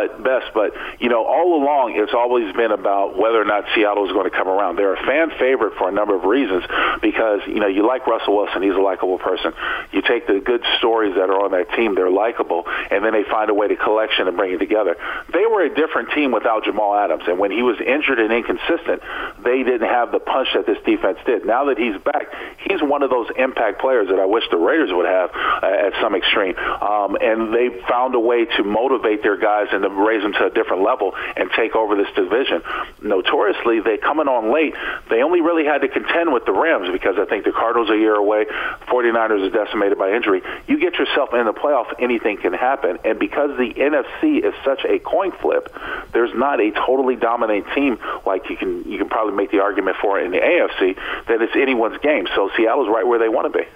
[0.00, 0.52] but best.
[0.54, 4.30] But you know, all along, it's always been about whether or not Seattle is going
[4.30, 4.76] to come around.
[4.76, 6.64] They're a fan favorite for a number of reasons
[7.02, 9.52] because you know you like Russell Wilson; he's a likable person.
[9.92, 13.24] You take the good stories that are on that team; they're likable, and then they
[13.24, 14.96] find a way to collection and bring it together.
[15.32, 19.02] They were a different team without Jamal Adams, and when he was injured and inconsistent,
[19.42, 21.44] they didn't have the punch that this defense did.
[21.44, 24.90] Now that he's back, he's one of those impact players that I wish the Raiders
[24.92, 26.56] would have uh, at some extreme.
[26.56, 30.46] Um, and they found a way to motivate their guys and to raise them to
[30.46, 32.62] a different level and take over this division.
[33.02, 34.74] Notoriously, they coming on late.
[35.08, 37.96] They only really had to contend with the Rams because I think the Cardinals a
[37.96, 38.46] year away.
[38.88, 40.42] 49ers are decimated by injury.
[40.66, 42.98] You get yourself in the playoff, anything can happen.
[43.04, 45.74] And because the NFC is such a coin flip,
[46.12, 49.96] there's not a totally dominant team like you can you can probably make the argument
[50.00, 52.26] for in the AFC that it's anyone's game.
[52.34, 53.66] So Seattle's right where they want to be.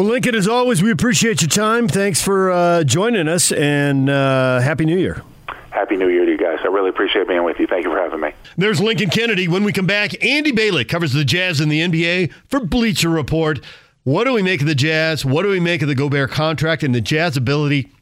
[0.00, 1.86] Well, Lincoln, as always, we appreciate your time.
[1.86, 5.22] Thanks for uh, joining us, and uh, Happy New Year.
[5.68, 6.56] Happy New Year to you guys.
[6.64, 7.66] I really appreciate being with you.
[7.66, 8.32] Thank you for having me.
[8.56, 9.46] There's Lincoln Kennedy.
[9.46, 13.60] When we come back, Andy Bailey covers the Jazz and the NBA for Bleacher Report.
[14.04, 15.26] What do we make of the Jazz?
[15.26, 17.92] What do we make of the Gobert contract and the Jazz ability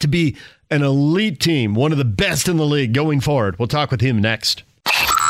[0.00, 0.36] to be
[0.68, 3.56] an elite team, one of the best in the league going forward?
[3.56, 4.64] We'll talk with him next.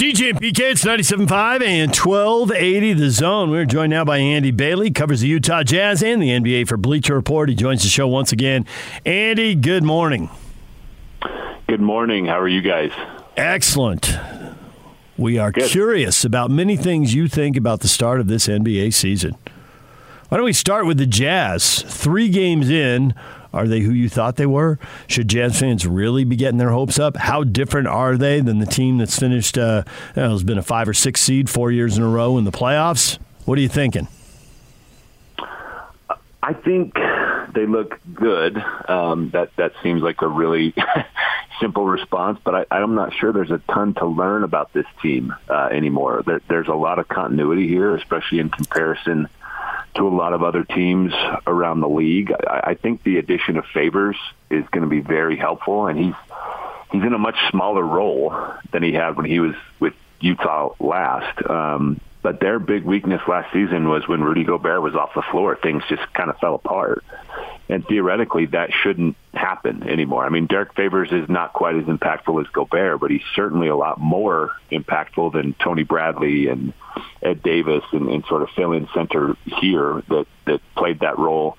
[0.00, 3.50] DJ and PK, it's 97.5 and 1280 The Zone.
[3.50, 7.14] We're joined now by Andy Bailey, covers the Utah Jazz and the NBA for Bleacher
[7.14, 7.50] Report.
[7.50, 8.64] He joins the show once again.
[9.04, 10.30] Andy, good morning.
[11.68, 12.24] Good morning.
[12.24, 12.92] How are you guys?
[13.36, 14.16] Excellent.
[15.18, 15.68] We are good.
[15.68, 19.36] curious about many things you think about the start of this NBA season.
[20.30, 21.82] Why don't we start with the Jazz?
[21.82, 23.12] Three games in,
[23.52, 24.78] are they who you thought they were?
[25.06, 27.16] Should Jazz fans really be getting their hopes up?
[27.16, 29.84] How different are they than the team that's finished, uh,
[30.16, 32.44] you know, has been a five or six seed four years in a row in
[32.44, 33.18] the playoffs?
[33.44, 34.08] What are you thinking?
[36.42, 36.94] I think
[37.54, 38.62] they look good.
[38.88, 40.74] Um, that that seems like a really
[41.60, 45.34] simple response, but I, I'm not sure there's a ton to learn about this team
[45.48, 46.22] uh, anymore.
[46.24, 49.28] There, there's a lot of continuity here, especially in comparison
[49.94, 51.12] to a lot of other teams
[51.46, 52.32] around the league.
[52.32, 54.16] I, I think the addition of Favors
[54.50, 56.14] is going to be very helpful, and he's
[56.92, 58.34] he's in a much smaller role
[58.72, 61.48] than he had when he was with Utah last.
[61.48, 65.56] Um, but their big weakness last season was when Rudy Gobert was off the floor,
[65.56, 67.02] things just kind of fell apart.
[67.70, 70.26] And theoretically, that shouldn't happen anymore.
[70.26, 73.76] I mean, Derrick Favors is not quite as impactful as Gobert, but he's certainly a
[73.76, 76.72] lot more impactful than Tony Bradley and
[77.22, 81.56] Ed Davis and, and sort of fill-in center here that that played that role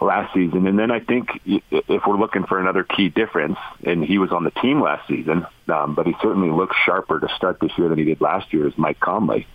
[0.00, 0.68] last season.
[0.68, 4.44] And then I think if we're looking for another key difference, and he was on
[4.44, 7.98] the team last season, um, but he certainly looks sharper to start this year than
[7.98, 9.48] he did last year, is Mike Conley.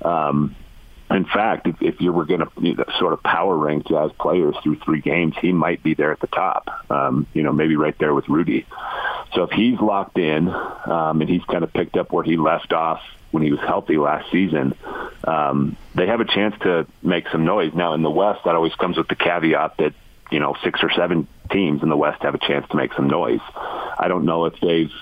[0.00, 0.54] Um,
[1.14, 4.80] in fact, if, if you were going to sort of power rank Jazz players through
[4.80, 6.68] three games, he might be there at the top.
[6.90, 8.66] Um, you know, maybe right there with Rudy.
[9.34, 12.72] So if he's locked in um, and he's kind of picked up where he left
[12.72, 13.00] off
[13.30, 14.74] when he was healthy last season,
[15.24, 17.72] um, they have a chance to make some noise.
[17.74, 19.94] Now in the West, that always comes with the caveat that
[20.30, 23.08] you know six or seven teams in the West have a chance to make some
[23.08, 23.40] noise.
[23.54, 24.92] I don't know if they've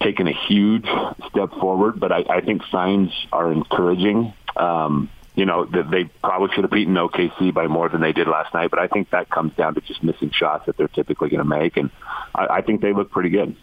[0.00, 0.86] taken a huge
[1.30, 4.34] step forward, but I, I think signs are encouraging.
[4.56, 8.52] Um, you know, they probably should have beaten OKC by more than they did last
[8.52, 11.42] night, but I think that comes down to just missing shots that they're typically going
[11.42, 11.90] to make, and
[12.34, 13.56] I, I think they look pretty good.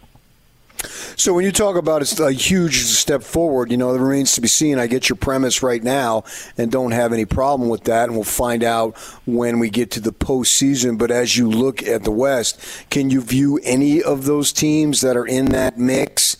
[1.16, 4.40] So when you talk about it's a huge step forward, you know, it remains to
[4.40, 4.78] be seen.
[4.78, 6.24] I get your premise right now
[6.56, 10.00] and don't have any problem with that, and we'll find out when we get to
[10.00, 10.96] the postseason.
[10.96, 15.16] But as you look at the West, can you view any of those teams that
[15.16, 16.38] are in that mix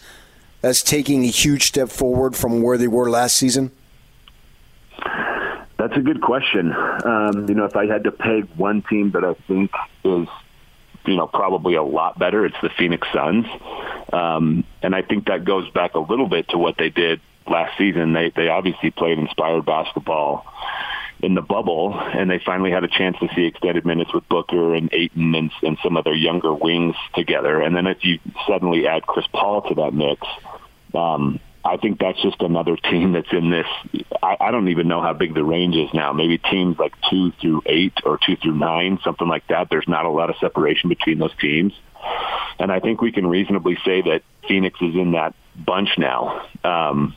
[0.63, 3.71] as taking a huge step forward from where they were last season?
[5.91, 6.73] That's a good question.
[6.73, 9.73] Um, you know, if I had to peg one team that I think
[10.05, 10.29] is
[11.05, 12.47] you know, probably a lot better.
[12.47, 13.45] It's the Phoenix Suns.
[14.13, 17.77] Um, and I think that goes back a little bit to what they did last
[17.77, 18.13] season.
[18.13, 20.47] They, they obviously played inspired basketball
[21.23, 24.77] in the bubble, and they finally had a chance to see extended minutes with Booker
[24.77, 27.61] and Ayton and, and some of their younger wings together.
[27.61, 30.25] And then if you suddenly add Chris Paul to that mix,
[30.95, 33.67] um, I think that's just another team that's in this.
[34.23, 36.13] I, I don't even know how big the range is now.
[36.13, 39.69] Maybe teams like two through eight or two through nine, something like that.
[39.71, 41.75] There's not a lot of separation between those teams.
[42.59, 46.47] And I think we can reasonably say that Phoenix is in that bunch now.
[46.65, 47.15] Um,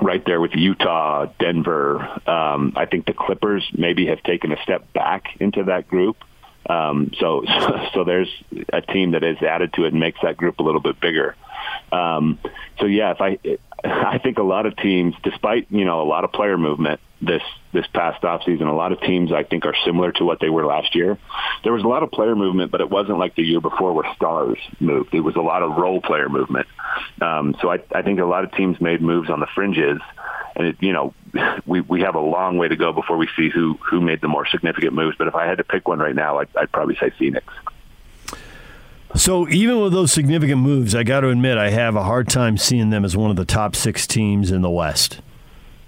[0.00, 2.00] right there with Utah, Denver.
[2.28, 6.16] Um, I think the Clippers maybe have taken a step back into that group.
[6.68, 7.44] Um, so,
[7.94, 8.30] so there's
[8.72, 11.36] a team that is added to it and makes that group a little bit bigger.
[11.92, 12.38] Um,
[12.80, 13.38] so yeah, if I,
[14.04, 17.42] I think a lot of teams, despite you know a lot of player movement this
[17.72, 20.64] this past offseason, a lot of teams I think are similar to what they were
[20.64, 21.18] last year.
[21.64, 24.10] There was a lot of player movement, but it wasn't like the year before where
[24.14, 25.14] stars moved.
[25.14, 26.66] It was a lot of role player movement.
[27.20, 30.00] Um, so I, I think a lot of teams made moves on the fringes,
[30.56, 31.12] and it, you know
[31.66, 34.28] we we have a long way to go before we see who who made the
[34.28, 35.16] more significant moves.
[35.18, 37.52] But if I had to pick one right now, I'd, I'd probably say Phoenix.
[39.16, 42.56] So even with those significant moves, I got to admit I have a hard time
[42.56, 45.20] seeing them as one of the top six teams in the West.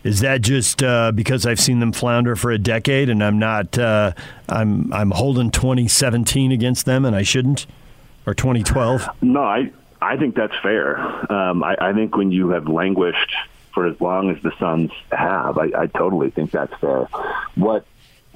[0.04, 3.76] Is that just uh, because I've seen them flounder for a decade and I'm not
[3.76, 4.12] uh,
[4.48, 7.66] I'm I'm holding 2017 against them and I shouldn't
[8.24, 9.08] or 2012?
[9.22, 10.96] No, I I think that's fair.
[11.32, 13.34] Um, I, I think when you have languished
[13.74, 17.08] for as long as the Suns have, I, I totally think that's fair.
[17.56, 17.84] What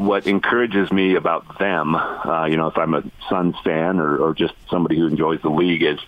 [0.00, 4.34] what encourages me about them, uh, you know, if I'm a Suns fan or, or
[4.34, 5.98] just somebody who enjoys the league, is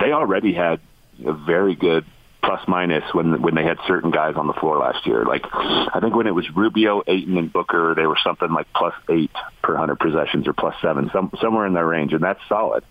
[0.00, 0.80] they already had
[1.24, 2.04] a very good
[2.42, 5.24] plus minus when when they had certain guys on the floor last year.
[5.24, 8.94] Like I think when it was Rubio, Ayton, and Booker, they were something like plus
[9.08, 9.30] eight
[9.62, 12.82] per hundred possessions or plus seven, some, somewhere in that range, and that's solid.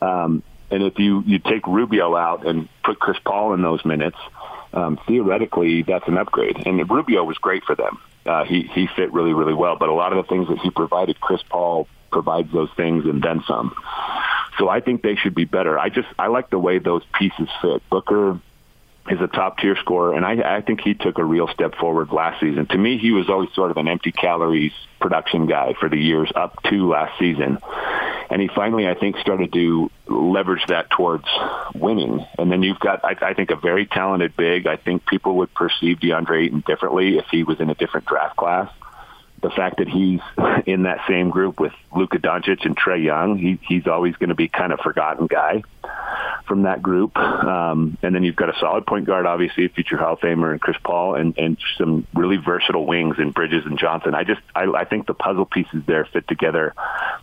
[0.00, 4.16] Um, and if you you take Rubio out and put Chris Paul in those minutes,
[4.72, 6.66] um, theoretically that's an upgrade.
[6.66, 9.76] And Rubio was great for them uh, he he fit really really well.
[9.76, 13.22] But a lot of the things that he provided, Chris Paul provides those things and
[13.22, 13.74] then some.
[14.58, 15.78] So I think they should be better.
[15.78, 17.82] I just I like the way those pieces fit.
[17.90, 18.40] Booker
[19.10, 22.12] is a top tier scorer, and I, I think he took a real step forward
[22.12, 22.66] last season.
[22.66, 26.30] To me, he was always sort of an empty calories production guy for the years
[26.34, 27.58] up to last season,
[28.30, 31.26] and he finally, I think, started to leverage that towards
[31.74, 32.24] winning.
[32.38, 34.66] And then you've got, I, I think, a very talented big.
[34.66, 38.36] I think people would perceive DeAndre Ayton differently if he was in a different draft
[38.36, 38.70] class
[39.42, 40.20] the fact that he's
[40.66, 44.34] in that same group with Luka Doncic and Trae Young, he, he's always going to
[44.34, 45.62] be kind of forgotten guy
[46.46, 47.16] from that group.
[47.16, 50.60] Um, and then you've got a solid point guard, obviously, future Hall of Famer and
[50.60, 54.14] Chris Paul, and, and some really versatile wings in Bridges and Johnson.
[54.14, 56.74] I just, I, I think the puzzle pieces there fit together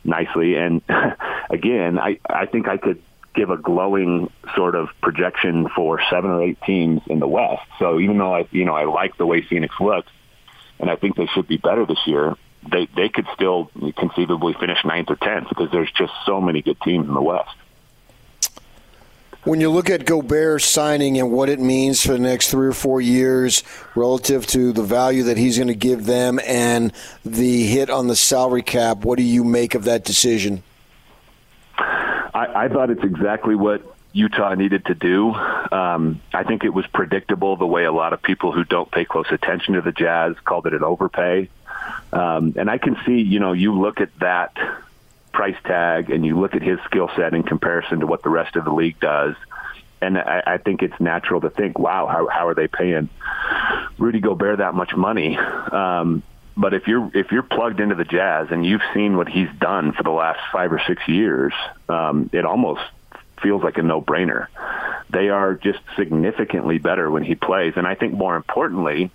[0.03, 0.55] nicely.
[0.55, 0.81] And
[1.49, 3.01] again, I, I think I could
[3.33, 7.63] give a glowing sort of projection for seven or eight teams in the West.
[7.79, 10.11] So even though I, you know, I like the way Phoenix looks,
[10.79, 12.35] and I think they should be better this year.
[12.69, 16.79] They they could still conceivably finish ninth or tenth because there's just so many good
[16.81, 17.55] teams in the West.
[19.45, 22.73] When you look at Gobert signing and what it means for the next three or
[22.73, 23.61] four years
[23.93, 26.93] relative to the value that he's going to give them and
[27.25, 30.63] the hit on the salary cap, what do you make of that decision?
[31.77, 33.81] I, I thought it's exactly what
[34.13, 35.33] Utah needed to do.
[35.33, 39.03] Um, I think it was predictable the way a lot of people who don't pay
[39.03, 41.49] close attention to the Jazz called it an overpay.
[42.13, 44.55] Um, and I can see, you know, you look at that
[45.33, 48.55] price tag and you look at his skill set in comparison to what the rest
[48.55, 49.35] of the league does.
[50.01, 53.09] And I, I think it's natural to think, wow, how, how are they paying
[53.97, 55.37] Rudy Gobert that much money?
[55.37, 56.23] Um,
[56.55, 59.91] but if you're if you're plugged into the Jazz and you've seen what he's done
[59.91, 61.53] for the last five or six years,
[61.89, 62.81] um, it almost
[63.41, 64.47] feels like a no-brainer.
[65.09, 69.09] They are just significantly better when he plays, and I think more importantly,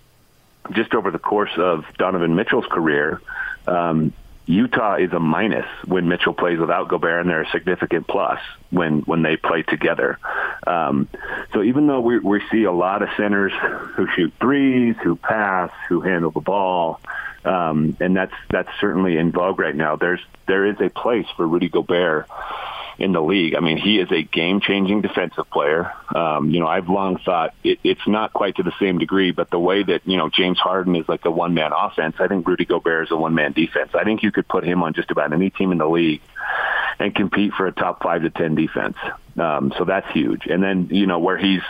[0.73, 3.21] just over the course of Donovan Mitchell's career,
[3.67, 4.13] um,
[4.49, 8.41] Utah is a minus when Mitchell plays without Gobert, and they're a significant plus
[8.71, 10.19] when when they play together.
[10.67, 11.07] Um,
[11.53, 13.53] so even though we we see a lot of centers
[13.95, 16.99] who shoot threes, who pass, who handle the ball,
[17.45, 19.97] um, and that's that's certainly in vogue right now.
[19.97, 22.27] There's there is a place for Rudy Gobert
[22.99, 23.55] in the league.
[23.55, 25.93] I mean, he is a game-changing defensive player.
[26.15, 29.51] Um, you know, I've long thought it, it's not quite to the same degree, but
[29.51, 32.65] the way that you know James Harden is like a one-man offense, I think Rudy
[32.65, 33.91] Gobert is a one-man defense.
[33.95, 36.23] I think you could put him on just about any team in the league
[36.99, 38.97] and compete for a top five to ten defense.
[39.39, 40.47] Um, so that's huge.
[40.47, 41.63] And then you know where he's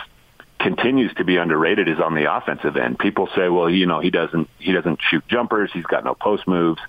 [0.59, 2.99] continues to be underrated is on the offensive end.
[2.99, 6.47] People say, well, you know, he doesn't he doesn't shoot jumpers, he's got no post
[6.47, 6.81] moves.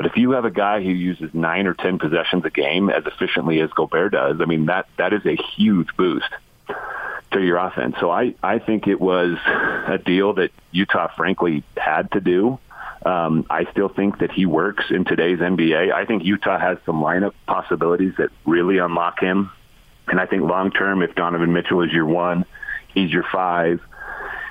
[0.00, 3.04] But if you have a guy who uses nine or ten possessions a game as
[3.04, 6.30] efficiently as Gobert does, I mean that that is a huge boost
[7.32, 7.96] to your offense.
[8.00, 12.58] So I I think it was a deal that Utah frankly had to do.
[13.04, 15.92] Um, I still think that he works in today's NBA.
[15.92, 19.50] I think Utah has some lineup possibilities that really unlock him.
[20.08, 22.46] And I think long term, if Donovan Mitchell is your one,
[22.94, 23.82] he's your five,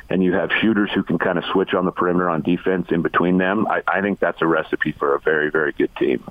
[0.09, 3.01] and you have shooters who can kind of switch on the perimeter on defense in
[3.01, 6.23] between them, I, I think that's a recipe for a very, very good team.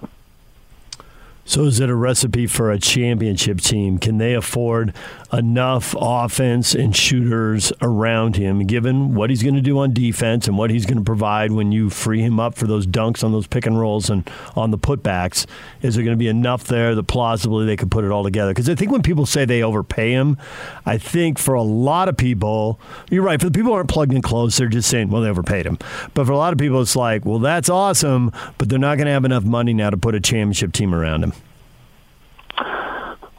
[1.49, 3.96] So, is it a recipe for a championship team?
[3.96, 4.92] Can they afford
[5.32, 10.59] enough offense and shooters around him, given what he's going to do on defense and
[10.59, 13.46] what he's going to provide when you free him up for those dunks on those
[13.46, 15.46] pick and rolls and on the putbacks?
[15.80, 18.53] Is there going to be enough there that plausibly they could put it all together?
[18.53, 20.36] Because I think when people say they overpay him,
[20.84, 22.78] I think for a lot of people,
[23.09, 23.40] you're right.
[23.40, 25.78] For the people who aren't plugged in close, they're just saying, well, they overpaid him.
[26.12, 29.07] But for a lot of people, it's like, well, that's awesome, but they're not going
[29.07, 31.32] to have enough money now to put a championship team around him.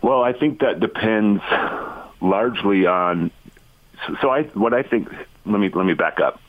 [0.01, 1.43] Well, I think that depends
[2.21, 3.31] largely on.
[4.21, 5.09] So I, what I think.
[5.45, 6.39] Let me let me back up.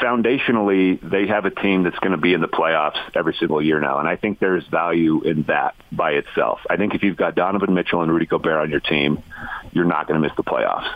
[0.00, 3.80] Foundationally, they have a team that's going to be in the playoffs every single year
[3.80, 6.60] now, and I think there's value in that by itself.
[6.68, 9.22] I think if you've got Donovan Mitchell and Rudy Gobert on your team,
[9.72, 10.88] you're not going to miss the playoffs.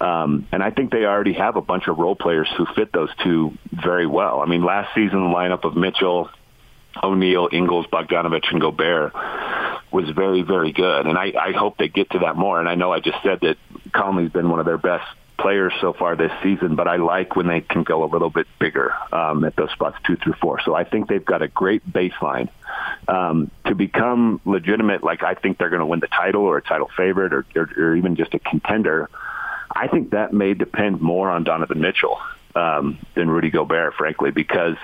[0.00, 3.10] Um, and I think they already have a bunch of role players who fit those
[3.22, 4.40] two very well.
[4.40, 6.30] I mean, last season the lineup of Mitchell,
[7.02, 9.12] O'Neale, Ingles, Bogdanovic, and Gobert
[9.90, 11.06] was very, very good.
[11.06, 12.58] And I, I hope they get to that more.
[12.60, 13.56] And I know I just said that
[13.92, 15.06] Conley's been one of their best
[15.38, 18.46] players so far this season, but I like when they can go a little bit
[18.58, 20.60] bigger um, at those spots two through four.
[20.64, 22.48] So I think they've got a great baseline
[23.06, 25.04] um, to become legitimate.
[25.04, 27.70] Like I think they're going to win the title or a title favorite or, or,
[27.76, 29.10] or even just a contender.
[29.70, 32.18] I think that may depend more on Donovan Mitchell
[32.56, 34.76] um, than Rudy Gobert, frankly, because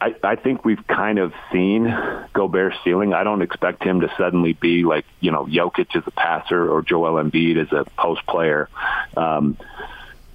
[0.00, 1.84] I, I think we've kind of seen
[2.32, 3.14] Gobert's ceiling.
[3.14, 6.82] I don't expect him to suddenly be like, you know, Jokic as a passer or
[6.82, 8.68] Joel Embiid as a post player.
[9.16, 9.56] Um,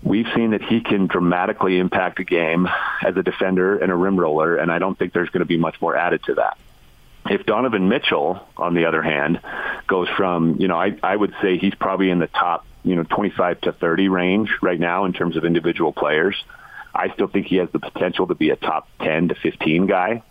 [0.02, 2.68] we've seen that he can dramatically impact a game
[3.04, 5.58] as a defender and a rim roller, and I don't think there's going to be
[5.58, 6.58] much more added to that.
[7.30, 9.42] If Donovan Mitchell, on the other hand,
[9.88, 13.04] goes from, you know, I, I would say he's probably in the top, you know,
[13.04, 16.36] 25 to 30 range right now in terms of individual players.
[16.94, 20.24] I still think he has the potential to be a top 10 to 15 guy.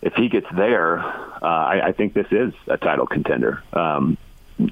[0.00, 3.62] If he gets there, uh, I, I think this is a title contender.
[3.72, 4.16] Um,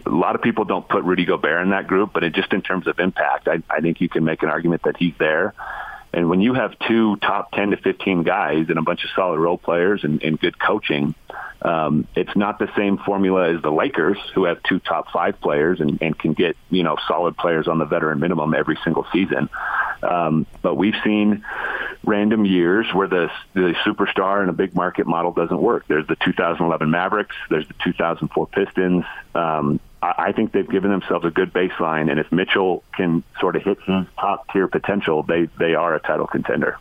[0.05, 2.63] a lot of people don't put Rudy Gobert in that group, but it, just in
[2.63, 5.55] terms of impact, I, I think you can make an argument that he's there.
[6.13, 9.39] And when you have two top 10 to 15 guys and a bunch of solid
[9.39, 11.15] role players and, and good coaching,
[11.63, 15.81] um, it's not the same formula as the Lakers, who have two top five players
[15.81, 19.49] and, and can get you know solid players on the veteran minimum every single season.
[20.03, 21.45] Um, but we've seen
[22.05, 25.87] random years where the the superstar in a big market model doesn't work.
[25.89, 27.37] There's the 2011 Mavericks.
[27.49, 29.05] There's the 2004 Pistons.
[29.35, 33.57] Um, I, I think they've given themselves a good baseline, and if Mitchell can sort
[33.57, 36.79] of hit his top tier potential, they they are a title contender.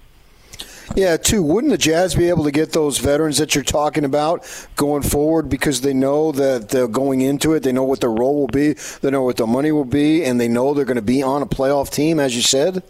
[0.93, 1.41] Yeah, too.
[1.41, 5.49] Wouldn't the Jazz be able to get those veterans that you're talking about going forward
[5.49, 8.73] because they know that they're going into it, they know what their role will be,
[9.01, 11.41] they know what the money will be, and they know they're going to be on
[11.41, 12.83] a playoff team, as you said?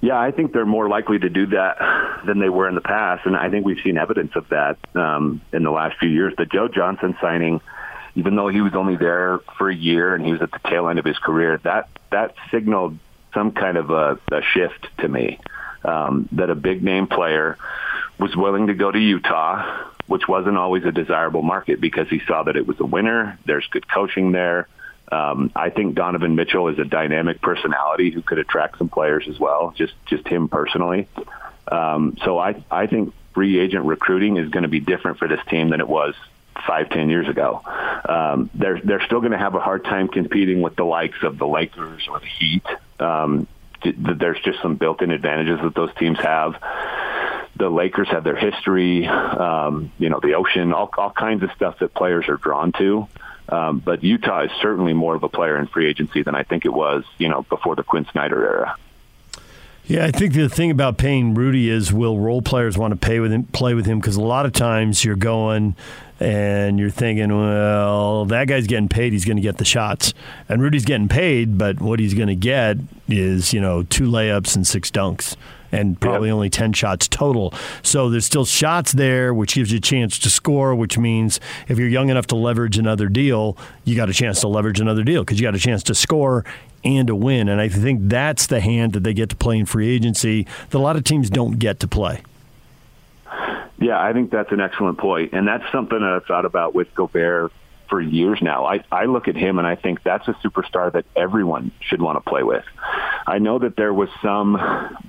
[0.00, 3.26] Yeah, I think they're more likely to do that than they were in the past,
[3.26, 6.32] and I think we've seen evidence of that um, in the last few years.
[6.38, 7.60] The Joe Johnson signing,
[8.14, 10.88] even though he was only there for a year and he was at the tail
[10.88, 12.98] end of his career, that that signaled
[13.34, 15.38] some kind of a, a shift to me
[15.84, 17.56] um, that a big name player
[18.18, 22.42] was willing to go to Utah, which wasn't always a desirable market because he saw
[22.42, 23.38] that it was a winner.
[23.46, 24.68] There's good coaching there.
[25.10, 29.40] Um, I think Donovan Mitchell is a dynamic personality who could attract some players as
[29.40, 31.08] well, just just him personally.
[31.70, 35.40] Um, so I I think free agent recruiting is going to be different for this
[35.48, 36.14] team than it was
[36.66, 37.62] five ten years ago.
[38.08, 41.38] Um, they're they're still going to have a hard time competing with the likes of
[41.38, 42.66] the Lakers or the Heat.
[43.00, 43.48] Um,
[43.84, 46.56] there's just some built-in advantages that those teams have.
[47.60, 51.78] the Lakers have their history, um, you know, the ocean, all, all kinds of stuff
[51.80, 53.06] that players are drawn to.
[53.48, 56.64] Um, but Utah is certainly more of a player in free agency than I think
[56.64, 58.76] it was, you know, before the Quin Snyder era.
[59.84, 63.18] Yeah, I think the thing about paying Rudy is will role players want to pay
[63.18, 63.98] with him, play with him?
[63.98, 65.74] Because a lot of times you're going
[66.20, 70.12] and you're thinking, well, that guy's getting paid, he's going to get the shots,
[70.48, 72.76] and Rudy's getting paid, but what he's going to get
[73.08, 75.36] is you know two layups and six dunks
[75.72, 76.34] and probably yep.
[76.34, 77.54] only 10 shots total.
[77.82, 81.78] So there's still shots there, which gives you a chance to score, which means if
[81.78, 85.22] you're young enough to leverage another deal, you got a chance to leverage another deal
[85.22, 86.44] because you got a chance to score
[86.84, 87.48] and to win.
[87.48, 90.78] And I think that's the hand that they get to play in free agency that
[90.78, 92.22] a lot of teams don't get to play.
[93.80, 96.94] Yeah, I think that's an excellent point, and that's something that I've thought about with
[96.94, 97.52] Gobert
[97.90, 98.64] for years now.
[98.64, 102.22] I, I look at him and I think that's a superstar that everyone should want
[102.22, 102.64] to play with.
[103.26, 104.56] I know that there was some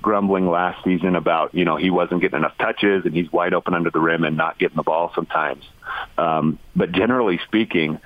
[0.02, 3.72] grumbling last season about, you know, he wasn't getting enough touches and he's wide open
[3.74, 5.64] under the rim and not getting the ball sometimes.
[6.18, 8.00] Um, but generally speaking,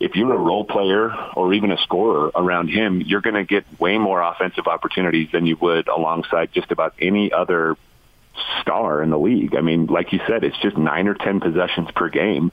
[0.00, 3.64] if you're a role player or even a scorer around him, you're going to get
[3.78, 7.76] way more offensive opportunities than you would alongside just about any other
[8.60, 9.54] star in the league.
[9.56, 12.52] I mean, like you said, it's just nine or 10 possessions per game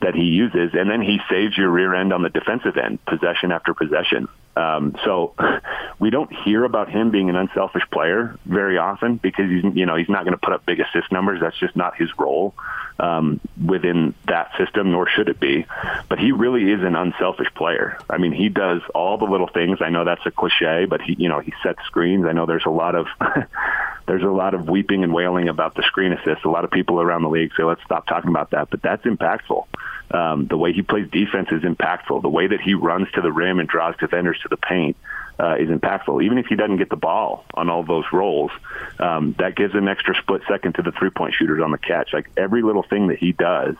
[0.00, 3.52] that he uses, and then he saves your rear end on the defensive end, possession
[3.52, 4.28] after possession.
[4.54, 5.34] Um, so
[5.98, 9.96] we don't hear about him being an unselfish player very often because he's you know
[9.96, 11.40] he's not going to put up big assist numbers.
[11.40, 12.54] That's just not his role
[12.98, 15.66] um, within that system, nor should it be.
[16.08, 17.98] But he really is an unselfish player.
[18.10, 19.78] I mean, he does all the little things.
[19.80, 22.26] I know that's a cliche, but he you know he sets screens.
[22.26, 23.06] I know there's a lot of
[24.06, 26.44] there's a lot of weeping and wailing about the screen assist.
[26.44, 28.68] A lot of people around the league say, let's stop talking about that.
[28.70, 29.66] But that's impactful.
[30.12, 32.22] Um, the way he plays defense is impactful.
[32.22, 34.96] The way that he runs to the rim and draws defenders to the paint
[35.38, 36.22] uh, is impactful.
[36.22, 38.50] Even if he doesn't get the ball on all those rolls,
[38.98, 42.12] um, that gives an extra split second to the three point shooters on the catch.
[42.12, 43.74] Like every little thing that he does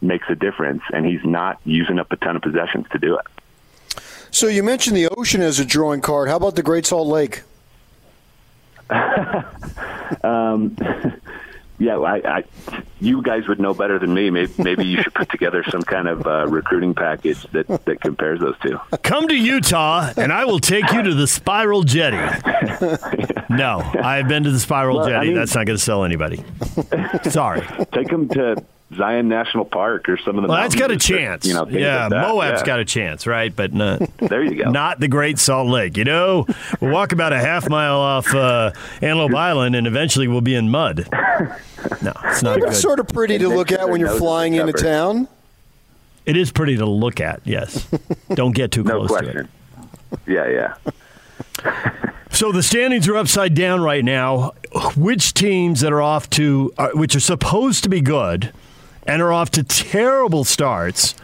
[0.00, 3.26] makes a difference, and he's not using up a ton of possessions to do it.
[4.30, 6.28] So you mentioned the ocean as a drawing card.
[6.28, 7.42] How about the Great Salt Lake?
[10.22, 10.76] um,
[11.78, 12.44] yeah, I, I,
[13.00, 14.30] you guys would know better than me.
[14.30, 18.40] Maybe, maybe you should put together some kind of uh, recruiting package that, that compares
[18.40, 18.78] those two.
[19.02, 22.16] Come to Utah, and I will take you to the Spiral Jetty.
[23.48, 25.16] No, I've been to the Spiral well, Jetty.
[25.16, 26.44] I mean, That's not going to sell anybody.
[27.30, 27.62] Sorry.
[27.92, 28.56] Take them to
[28.94, 30.48] Zion National Park or some of the.
[30.48, 31.42] Well, that's got a chance.
[31.42, 32.66] That, you know, yeah, like Moab's yeah.
[32.66, 33.54] got a chance, right?
[33.54, 34.70] But not, there you go.
[34.70, 35.96] Not the Great Salt Lake.
[35.96, 36.46] You know,
[36.80, 38.70] we'll walk about a half mile off uh,
[39.02, 41.08] Antelope Island, and eventually we'll be in mud.
[42.02, 42.58] No, it's not.
[42.58, 45.28] It's sort of pretty to look at when you're flying into town.
[46.24, 47.42] It is pretty to look at.
[47.44, 47.86] Yes.
[48.34, 49.32] Don't get too no close question.
[49.34, 50.20] to it.
[50.26, 50.74] Yeah,
[51.62, 51.72] yeah.
[52.30, 54.52] So the standings are upside down right now.
[54.96, 58.52] Which teams that are off to, uh, which are supposed to be good,
[59.06, 61.14] and are off to terrible starts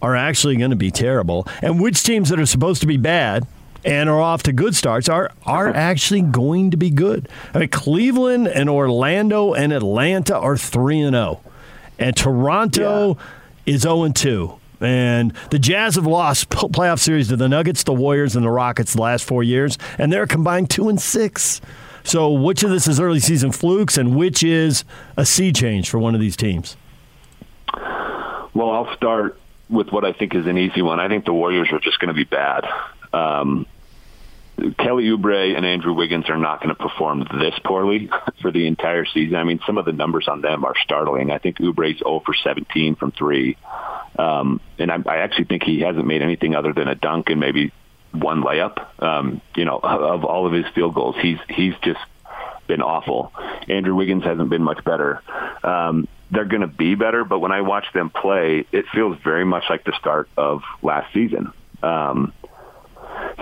[0.00, 1.46] are actually going to be terrible.
[1.62, 3.46] And which teams that are supposed to be bad
[3.84, 7.28] and are off to good starts are are actually going to be good.
[7.54, 11.50] I mean, Cleveland and Orlando and Atlanta are three and zero, oh.
[11.98, 13.16] and Toronto
[13.64, 13.74] yeah.
[13.74, 14.54] is zero oh and two.
[14.80, 18.94] And the Jazz have lost playoff series to the Nuggets, the Warriors, and the Rockets
[18.94, 21.60] the last four years, and they're combined two and six.
[22.04, 24.84] So, which of this is early season flukes, and which is
[25.16, 26.76] a sea change for one of these teams?
[27.74, 29.38] Well, I'll start
[29.68, 31.00] with what I think is an easy one.
[31.00, 32.66] I think the Warriors are just going to be bad.
[33.12, 33.66] Um,
[34.78, 38.10] Kelly Oubre and Andrew Wiggins are not going to perform this poorly
[38.42, 39.36] for the entire season.
[39.36, 41.30] I mean, some of the numbers on them are startling.
[41.30, 43.56] I think Oubre's 0 for 17 from three,
[44.18, 47.38] um, and I, I actually think he hasn't made anything other than a dunk and
[47.38, 47.72] maybe
[48.12, 49.02] one layup.
[49.02, 52.00] Um, you know, of all of his field goals, he's he's just
[52.68, 53.32] been awful.
[53.68, 55.20] Andrew Wiggins hasn't been much better.
[55.64, 59.44] Um, they're going to be better, but when I watch them play, it feels very
[59.44, 61.52] much like the start of last season.
[61.82, 62.32] Um,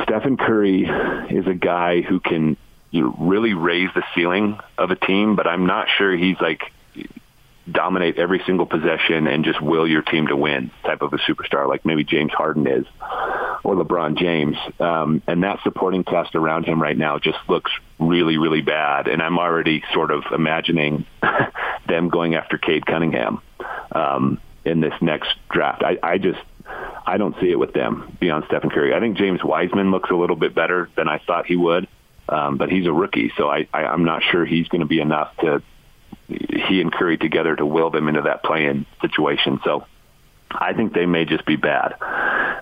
[0.02, 0.84] Stephen Curry
[1.30, 2.56] is a guy who can
[2.90, 6.60] you know, really raise the ceiling of a team, but I'm not sure he's like
[7.70, 11.68] dominate every single possession and just will your team to win type of a superstar
[11.68, 12.86] like maybe James Harden is
[13.64, 14.56] or LeBron James.
[14.78, 19.08] Um, and that supporting cast around him right now just looks really, really bad.
[19.08, 21.04] And I'm already sort of imagining
[21.88, 23.40] them going after Cade Cunningham
[23.92, 25.82] um, in this next draft.
[25.82, 26.40] I, I just
[27.06, 28.94] I don't see it with them beyond Stephen Curry.
[28.94, 31.88] I think James Wiseman looks a little bit better than I thought he would.
[32.28, 35.00] Um, but he's a rookie, so I, I, I'm not sure he's going to be
[35.00, 35.62] enough to
[36.28, 39.60] he and Curry together to will them into that play-in situation.
[39.64, 39.86] So
[40.50, 41.94] I think they may just be bad.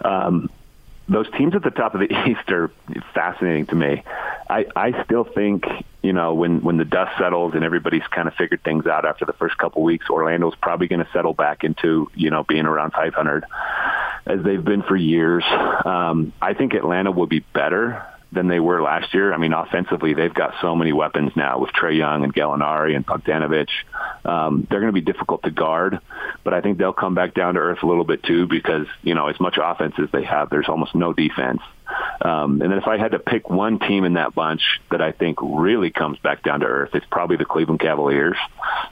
[0.04, 0.50] Um,
[1.08, 2.70] those teams at the top of the East are
[3.12, 4.02] fascinating to me.
[4.48, 5.64] I, I still think
[6.02, 9.24] you know when when the dust settles and everybody's kind of figured things out after
[9.24, 12.92] the first couple weeks, Orlando's probably going to settle back into you know being around
[12.92, 13.44] 500
[14.26, 15.44] as they've been for years.
[15.84, 18.04] Um, I think Atlanta will be better
[18.34, 19.32] than they were last year.
[19.32, 23.06] I mean, offensively, they've got so many weapons now with Trae Young and Gallinari and
[23.06, 23.68] Bogdanovic.
[24.24, 26.00] Um, they're going to be difficult to guard,
[26.42, 29.14] but I think they'll come back down to earth a little bit too because, you
[29.14, 31.60] know, as much offense as they have, there's almost no defense.
[32.20, 35.12] Um, and then if I had to pick one team in that bunch that I
[35.12, 38.38] think really comes back down to earth, it's probably the Cleveland Cavaliers.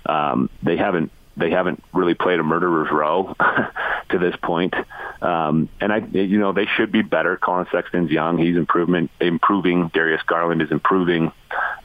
[0.06, 3.34] Um, they haven't they haven't really played a murderer's row
[4.10, 4.74] to this point.
[5.20, 7.36] Um, and I, you know, they should be better.
[7.36, 9.90] Collin Sexton's young; he's improvement, improving.
[9.94, 11.32] Darius Garland is improving.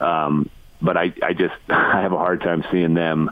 [0.00, 3.30] Um, but I, I just, I have a hard time seeing them.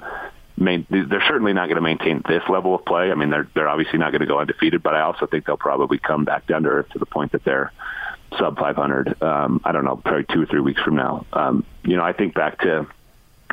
[0.59, 3.11] Main, they're certainly not going to maintain this level of play.
[3.11, 5.59] I mean, they're they're obviously not going to go undefeated, but I also think they'll
[5.59, 7.73] probably come back down to earth to the point that they're
[8.39, 9.23] sub 500.
[9.23, 11.27] Um, I don't know, probably two or three weeks from now.
[11.33, 12.87] Um, you know, I think back to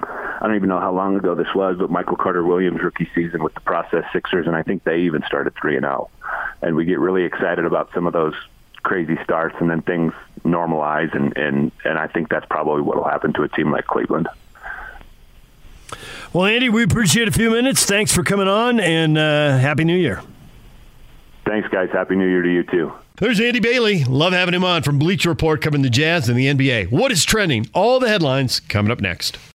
[0.09, 3.43] I don't even know how long ago this was, but Michael Carter Williams rookie season
[3.43, 6.09] with the process Sixers, and I think they even started three and zero.
[6.23, 6.29] Oh.
[6.61, 8.33] And we get really excited about some of those
[8.83, 13.03] crazy starts, and then things normalize, and and and I think that's probably what will
[13.03, 14.27] happen to a team like Cleveland.
[16.31, 17.85] Well, Andy, we appreciate a few minutes.
[17.85, 20.21] Thanks for coming on, and uh, happy New Year.
[21.45, 21.89] Thanks, guys.
[21.91, 22.93] Happy New Year to you too.
[23.17, 24.03] There's Andy Bailey.
[24.05, 26.89] Love having him on from Bleacher Report covering the Jazz and the NBA.
[26.91, 27.69] What is trending?
[27.73, 29.37] All the headlines coming up next.